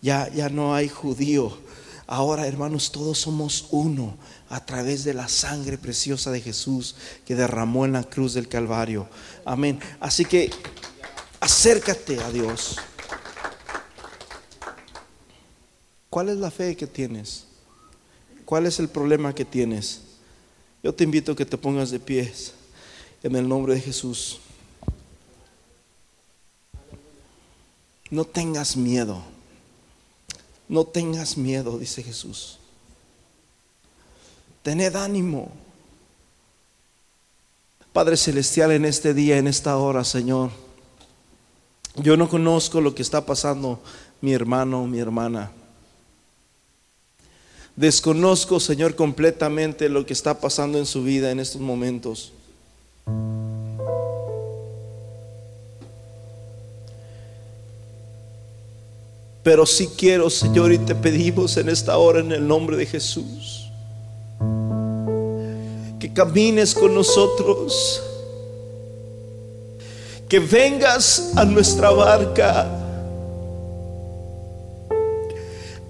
ya, 0.00 0.28
ya 0.30 0.48
no 0.48 0.74
hay 0.74 0.88
judío. 0.88 1.56
Ahora, 2.06 2.46
hermanos, 2.46 2.90
todos 2.90 3.18
somos 3.18 3.68
uno 3.70 4.16
a 4.48 4.64
través 4.64 5.04
de 5.04 5.14
la 5.14 5.28
sangre 5.28 5.78
preciosa 5.78 6.30
de 6.30 6.40
Jesús 6.40 6.96
que 7.24 7.36
derramó 7.36 7.84
en 7.84 7.92
la 7.92 8.02
cruz 8.02 8.34
del 8.34 8.48
Calvario. 8.48 9.08
Amén. 9.44 9.78
Así 10.00 10.24
que 10.24 10.50
acércate 11.38 12.18
a 12.20 12.30
Dios. 12.32 12.78
¿Cuál 16.10 16.28
es 16.28 16.38
la 16.38 16.50
fe 16.50 16.76
que 16.76 16.88
tienes? 16.88 17.44
¿Cuál 18.44 18.66
es 18.66 18.80
el 18.80 18.88
problema 18.88 19.32
que 19.32 19.44
tienes? 19.44 20.02
Yo 20.82 20.92
te 20.92 21.04
invito 21.04 21.32
a 21.32 21.36
que 21.36 21.46
te 21.46 21.56
pongas 21.56 21.92
de 21.92 22.00
pies 22.00 22.52
en 23.22 23.36
el 23.36 23.48
nombre 23.48 23.74
de 23.74 23.80
Jesús. 23.80 24.40
No 28.10 28.24
tengas 28.24 28.76
miedo. 28.76 29.22
No 30.68 30.84
tengas 30.84 31.36
miedo, 31.36 31.78
dice 31.78 32.02
Jesús. 32.02 32.58
Tened 34.62 34.96
ánimo. 34.96 35.52
Padre 37.92 38.16
Celestial, 38.16 38.72
en 38.72 38.84
este 38.84 39.14
día, 39.14 39.38
en 39.38 39.46
esta 39.46 39.76
hora, 39.76 40.02
Señor, 40.02 40.50
yo 41.96 42.16
no 42.16 42.28
conozco 42.28 42.80
lo 42.80 42.94
que 42.94 43.02
está 43.02 43.24
pasando 43.24 43.80
mi 44.20 44.32
hermano, 44.32 44.86
mi 44.86 44.98
hermana. 44.98 45.52
Desconozco, 47.80 48.60
Señor, 48.60 48.94
completamente 48.94 49.88
lo 49.88 50.04
que 50.04 50.12
está 50.12 50.38
pasando 50.38 50.76
en 50.76 50.84
su 50.84 51.02
vida 51.02 51.30
en 51.30 51.40
estos 51.40 51.62
momentos. 51.62 52.30
Pero 59.42 59.64
si 59.64 59.86
quiero, 59.86 60.28
Señor, 60.28 60.74
y 60.74 60.78
te 60.78 60.94
pedimos 60.94 61.56
en 61.56 61.70
esta 61.70 61.96
hora 61.96 62.20
en 62.20 62.32
el 62.32 62.46
nombre 62.46 62.76
de 62.76 62.84
Jesús, 62.84 63.70
que 65.98 66.12
camines 66.12 66.74
con 66.74 66.94
nosotros, 66.94 68.02
que 70.28 70.38
vengas 70.38 71.32
a 71.34 71.46
nuestra 71.46 71.88
barca. 71.88 72.89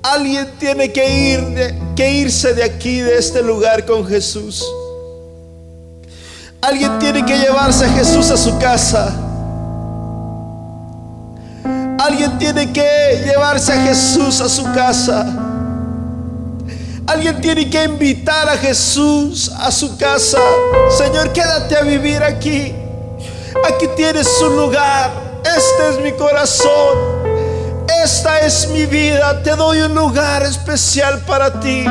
Alguien 0.02 0.50
tiene 0.58 0.90
que, 0.92 1.30
ir 1.30 1.74
que 1.94 2.10
irse 2.10 2.54
de 2.54 2.64
aquí, 2.64 3.00
de 3.00 3.18
este 3.18 3.42
lugar 3.42 3.84
con 3.84 4.06
Jesús. 4.06 4.64
Alguien 6.62 6.98
tiene 6.98 7.24
que 7.24 7.38
llevarse 7.38 7.84
a 7.84 7.88
Jesús 7.90 8.30
a 8.30 8.36
su 8.36 8.58
casa. 8.58 9.14
Alguien 11.98 12.38
tiene 12.38 12.72
que 12.72 13.22
llevarse 13.26 13.72
a 13.72 13.82
Jesús 13.82 14.40
a 14.40 14.48
su 14.48 14.64
casa. 14.72 15.26
Alguien 17.06 17.40
tiene 17.40 17.68
que 17.68 17.84
invitar 17.84 18.48
a 18.48 18.56
Jesús 18.56 19.50
a 19.50 19.70
su 19.70 19.98
casa. 19.98 20.38
Señor, 20.96 21.30
quédate 21.32 21.76
a 21.76 21.82
vivir 21.82 22.22
aquí. 22.22 22.72
Aquí 23.66 23.86
tienes 23.96 24.28
un 24.40 24.56
lugar. 24.56 25.10
Este 25.44 25.88
es 25.90 26.00
mi 26.02 26.12
corazón. 26.12 27.29
Esta 28.04 28.40
es 28.40 28.68
mi 28.68 28.86
vida. 28.86 29.42
Te 29.42 29.56
doy 29.56 29.80
un 29.80 29.94
lugar 29.94 30.42
especial 30.42 31.18
para 31.26 31.60
ti. 31.60 31.84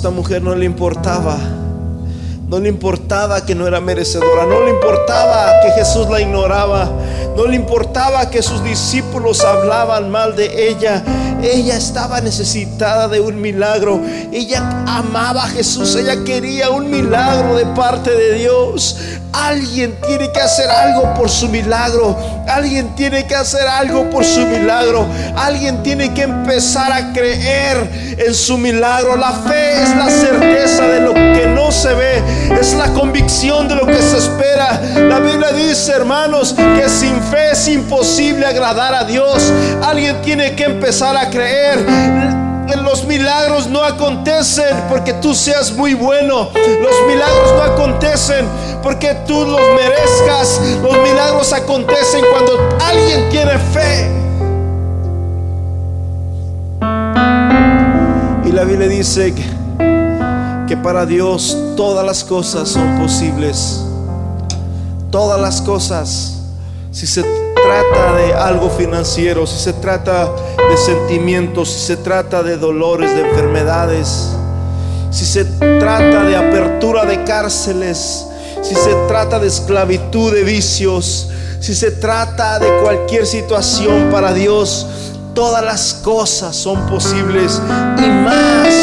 esta 0.00 0.08
mujer 0.08 0.40
no 0.40 0.54
le 0.54 0.64
importaba. 0.64 1.36
No 2.48 2.58
le 2.58 2.70
importaba 2.70 3.44
que 3.44 3.54
no 3.54 3.66
era 3.66 3.80
merecedora, 3.80 4.46
no 4.46 4.64
le 4.64 4.70
importaba 4.70 5.60
que 5.62 5.72
Jesús 5.72 6.08
la 6.08 6.20
ignoraba, 6.20 6.88
no 7.36 7.46
le 7.46 7.56
importaba 7.56 8.30
que 8.30 8.42
sus 8.42 8.62
discípulos 8.62 9.44
hablaban 9.44 10.10
mal 10.10 10.36
de 10.36 10.68
ella. 10.68 11.02
Ella 11.42 11.76
estaba 11.76 12.20
necesitada 12.20 13.08
de 13.08 13.20
un 13.20 13.40
milagro. 13.40 14.00
Ella 14.32 14.84
amaba 14.86 15.44
a 15.44 15.48
Jesús, 15.48 15.94
ella 15.96 16.22
quería 16.24 16.70
un 16.70 16.90
milagro 16.90 17.56
de 17.56 17.66
parte 17.66 18.10
de 18.10 18.34
Dios. 18.34 18.96
Alguien 19.32 19.96
tiene 20.06 20.30
que 20.32 20.40
hacer 20.40 20.68
algo 20.68 21.14
por 21.14 21.28
su 21.28 21.48
milagro. 21.48 22.16
Alguien 22.48 22.94
tiene 22.96 23.26
que 23.26 23.34
hacer 23.34 23.66
algo 23.66 24.10
por 24.10 24.24
su 24.24 24.40
milagro. 24.40 25.06
Alguien 25.36 25.82
tiene 25.82 26.12
que 26.12 26.22
empezar 26.22 26.92
a 26.92 27.12
creer 27.12 28.16
en 28.18 28.34
su 28.34 28.58
milagro. 28.58 29.16
La 29.16 29.32
fe 29.32 29.82
es 29.82 29.96
la 29.96 30.10
certeza 30.10 30.86
de 30.86 31.00
lo 31.00 31.14
que 31.14 31.46
no 31.54 31.70
se 31.70 31.94
ve. 31.94 32.22
Es 32.60 32.74
la 32.74 32.88
convicción 32.92 33.68
de 33.68 33.76
lo 33.76 33.86
que 33.86 34.02
se 34.02 34.18
espera. 34.18 34.80
La 35.08 35.20
Biblia 35.20 35.52
dice, 35.52 35.92
hermanos, 35.92 36.54
que 36.54 36.88
sin 36.88 37.20
fe 37.22 37.52
es 37.52 37.68
imposible 37.68 38.46
agradar 38.46 38.94
a 38.94 39.04
Dios. 39.04 39.52
Alguien 39.82 40.20
tiene 40.22 40.56
que 40.56 40.64
empezar 40.64 41.16
a 41.16 41.30
creer 41.30 41.78
los 42.90 43.04
milagros 43.04 43.68
no 43.68 43.84
acontecen 43.84 44.76
porque 44.88 45.12
tú 45.14 45.34
seas 45.34 45.72
muy 45.72 45.94
bueno. 45.94 46.50
Los 46.54 47.06
milagros 47.06 47.52
no 47.54 47.62
acontecen 47.62 48.46
porque 48.82 49.14
tú 49.26 49.44
los 49.44 49.60
merezcas. 49.76 50.60
Los 50.82 50.98
milagros 51.02 51.52
acontecen 51.52 52.24
cuando 52.30 52.52
alguien 52.84 53.28
tiene 53.30 53.58
fe. 53.58 54.10
Y 58.48 58.52
la 58.52 58.64
Biblia 58.64 58.88
dice 58.88 59.34
que, 59.34 60.76
para 60.82 61.04
Dios 61.04 61.56
todas 61.76 62.06
las 62.06 62.24
cosas 62.24 62.68
son 62.68 62.98
posibles. 62.98 63.84
Todas 65.10 65.40
las 65.40 65.60
cosas. 65.60 66.36
Si 66.90 67.06
se 67.06 67.22
trata 67.22 68.14
de 68.14 68.34
algo 68.34 68.70
financiero, 68.70 69.46
si 69.46 69.58
se 69.58 69.72
trata 69.74 70.24
de 70.24 70.76
sentimientos, 70.76 71.70
si 71.70 71.80
se 71.80 71.96
trata 71.96 72.42
de 72.42 72.56
dolores, 72.56 73.14
de 73.14 73.28
enfermedades, 73.28 74.30
si 75.10 75.24
se 75.24 75.44
trata 75.44 76.24
de 76.24 76.36
apertura 76.36 77.04
de 77.04 77.22
cárceles, 77.24 78.26
si 78.62 78.74
se 78.74 78.94
trata 79.08 79.38
de 79.38 79.48
esclavitud 79.48 80.32
de 80.32 80.44
vicios, 80.44 81.28
si 81.60 81.74
se 81.74 81.90
trata 81.90 82.58
de 82.58 82.68
cualquier 82.82 83.26
situación 83.26 84.10
para 84.10 84.32
Dios, 84.32 84.86
todas 85.34 85.64
las 85.64 85.94
cosas 85.94 86.56
son 86.56 86.86
posibles. 86.86 87.60
Y 87.98 88.08
más 88.08 88.74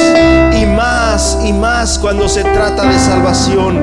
y 0.62 0.66
más 0.66 1.38
y 1.46 1.54
más 1.54 2.00
cuando 2.00 2.30
se 2.30 2.44
trata 2.44 2.84
de 2.86 3.00
salvación. 3.00 3.80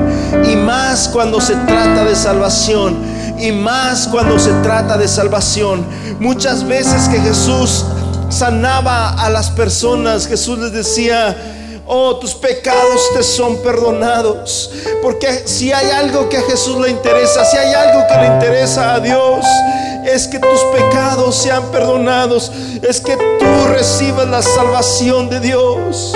Y 0.49 0.55
más 0.55 1.09
cuando 1.09 1.41
se 1.41 1.55
trata 1.55 2.03
de 2.05 2.15
salvación. 2.15 2.97
Y 3.39 3.51
más 3.51 4.07
cuando 4.07 4.39
se 4.39 4.51
trata 4.63 4.97
de 4.97 5.07
salvación. 5.07 5.85
Muchas 6.19 6.65
veces 6.67 7.09
que 7.09 7.19
Jesús 7.19 7.85
sanaba 8.29 9.09
a 9.09 9.29
las 9.29 9.49
personas, 9.51 10.27
Jesús 10.27 10.57
les 10.59 10.71
decía, 10.71 11.35
oh, 11.87 12.17
tus 12.17 12.33
pecados 12.33 13.01
te 13.13 13.23
son 13.23 13.57
perdonados. 13.57 14.71
Porque 15.01 15.47
si 15.47 15.71
hay 15.71 15.91
algo 15.91 16.29
que 16.29 16.37
a 16.37 16.41
Jesús 16.43 16.77
le 16.79 16.89
interesa, 16.89 17.45
si 17.45 17.57
hay 17.57 17.73
algo 17.73 18.05
que 18.07 18.15
le 18.15 18.27
interesa 18.27 18.95
a 18.95 18.99
Dios, 18.99 19.45
es 20.05 20.27
que 20.27 20.39
tus 20.39 20.59
pecados 20.73 21.35
sean 21.35 21.71
perdonados, 21.71 22.51
es 22.81 23.01
que 23.01 23.15
tú 23.15 23.67
recibas 23.67 24.27
la 24.27 24.41
salvación 24.41 25.29
de 25.29 25.39
Dios. 25.39 26.13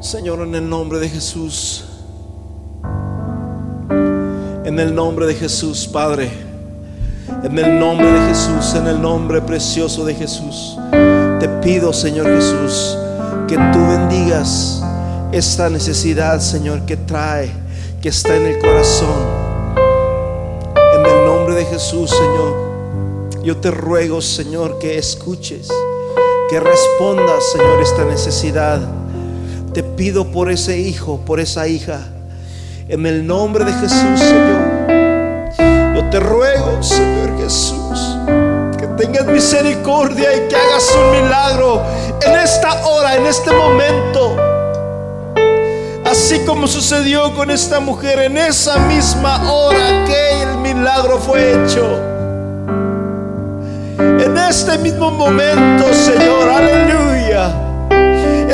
Señor, 0.00 0.40
en 0.42 0.54
el 0.54 0.68
nombre 0.68 0.98
de 0.98 1.08
Jesús. 1.08 1.84
En 4.64 4.78
el 4.78 4.94
nombre 4.94 5.26
de 5.26 5.34
Jesús, 5.34 5.86
Padre. 5.86 6.53
En 7.28 7.58
el 7.58 7.78
nombre 7.78 8.10
de 8.10 8.28
Jesús, 8.28 8.74
en 8.74 8.86
el 8.86 9.00
nombre 9.00 9.40
precioso 9.40 10.04
de 10.04 10.14
Jesús. 10.14 10.76
Te 11.40 11.48
pido, 11.62 11.92
Señor 11.92 12.26
Jesús, 12.26 12.98
que 13.48 13.56
tú 13.56 13.86
bendigas 13.86 14.82
esta 15.32 15.70
necesidad, 15.70 16.40
Señor, 16.40 16.82
que 16.86 16.96
trae, 16.96 17.50
que 18.02 18.10
está 18.10 18.36
en 18.36 18.46
el 18.46 18.58
corazón. 18.58 19.14
En 20.94 21.06
el 21.06 21.24
nombre 21.26 21.54
de 21.54 21.64
Jesús, 21.64 22.10
Señor. 22.10 23.42
Yo 23.42 23.56
te 23.56 23.70
ruego, 23.70 24.20
Señor, 24.20 24.78
que 24.78 24.98
escuches, 24.98 25.68
que 26.50 26.60
respondas, 26.60 27.44
Señor, 27.52 27.80
esta 27.82 28.04
necesidad. 28.04 28.80
Te 29.72 29.82
pido 29.82 30.30
por 30.30 30.50
ese 30.50 30.78
hijo, 30.78 31.20
por 31.24 31.40
esa 31.40 31.68
hija. 31.68 32.00
En 32.88 33.06
el 33.06 33.26
nombre 33.26 33.64
de 33.64 33.72
Jesús, 33.72 34.20
Señor. 34.20 35.94
Yo 35.94 36.10
te 36.10 36.20
ruego, 36.20 36.82
Señor 36.82 37.13
Jesús, 37.44 38.16
que 38.78 38.86
tengas 38.96 39.26
misericordia 39.26 40.34
y 40.34 40.48
que 40.48 40.56
hagas 40.56 40.96
un 40.96 41.10
milagro 41.10 41.82
en 42.26 42.36
esta 42.36 42.86
hora, 42.86 43.16
en 43.16 43.26
este 43.26 43.52
momento. 43.52 44.34
Así 46.06 46.38
como 46.46 46.66
sucedió 46.66 47.34
con 47.34 47.50
esta 47.50 47.80
mujer 47.80 48.20
en 48.20 48.38
esa 48.38 48.78
misma 48.78 49.52
hora 49.52 50.06
que 50.06 50.42
el 50.42 50.56
milagro 50.56 51.18
fue 51.18 51.52
hecho. 51.52 51.84
En 53.98 54.38
este 54.38 54.78
mismo 54.78 55.10
momento, 55.10 55.92
Señor, 55.92 56.48
aleluya. 56.48 57.13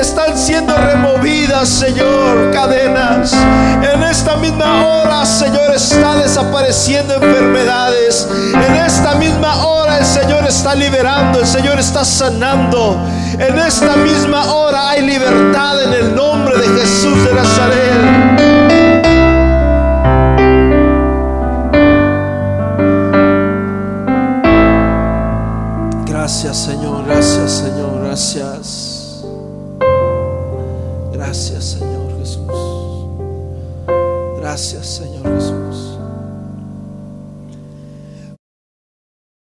Están 0.01 0.39
siendo 0.39 0.75
removidas, 0.75 1.69
Señor, 1.69 2.51
cadenas. 2.53 3.35
En 3.83 4.03
esta 4.03 4.35
misma 4.37 4.87
hora, 4.87 5.27
Señor, 5.27 5.75
está 5.75 6.17
desapareciendo 6.17 7.17
enfermedades. 7.17 8.27
En 8.55 8.77
esta 8.77 9.17
misma 9.17 9.63
hora 9.67 9.99
el 9.99 10.07
Señor 10.07 10.47
está 10.47 10.75
liberando, 10.75 11.41
el 11.41 11.47
Señor 11.47 11.79
está 11.79 12.03
sanando. 12.07 12.99
En 13.39 13.59
esta 13.59 13.95
misma 13.97 14.51
hora 14.51 14.89
hay 14.89 15.03
libertad 15.03 15.83
en 15.83 15.93
el 15.93 16.15
nombre 16.15 16.57
de 16.57 16.81
Jesús 16.81 17.23
de 17.23 17.35
Nazaret. 17.35 18.40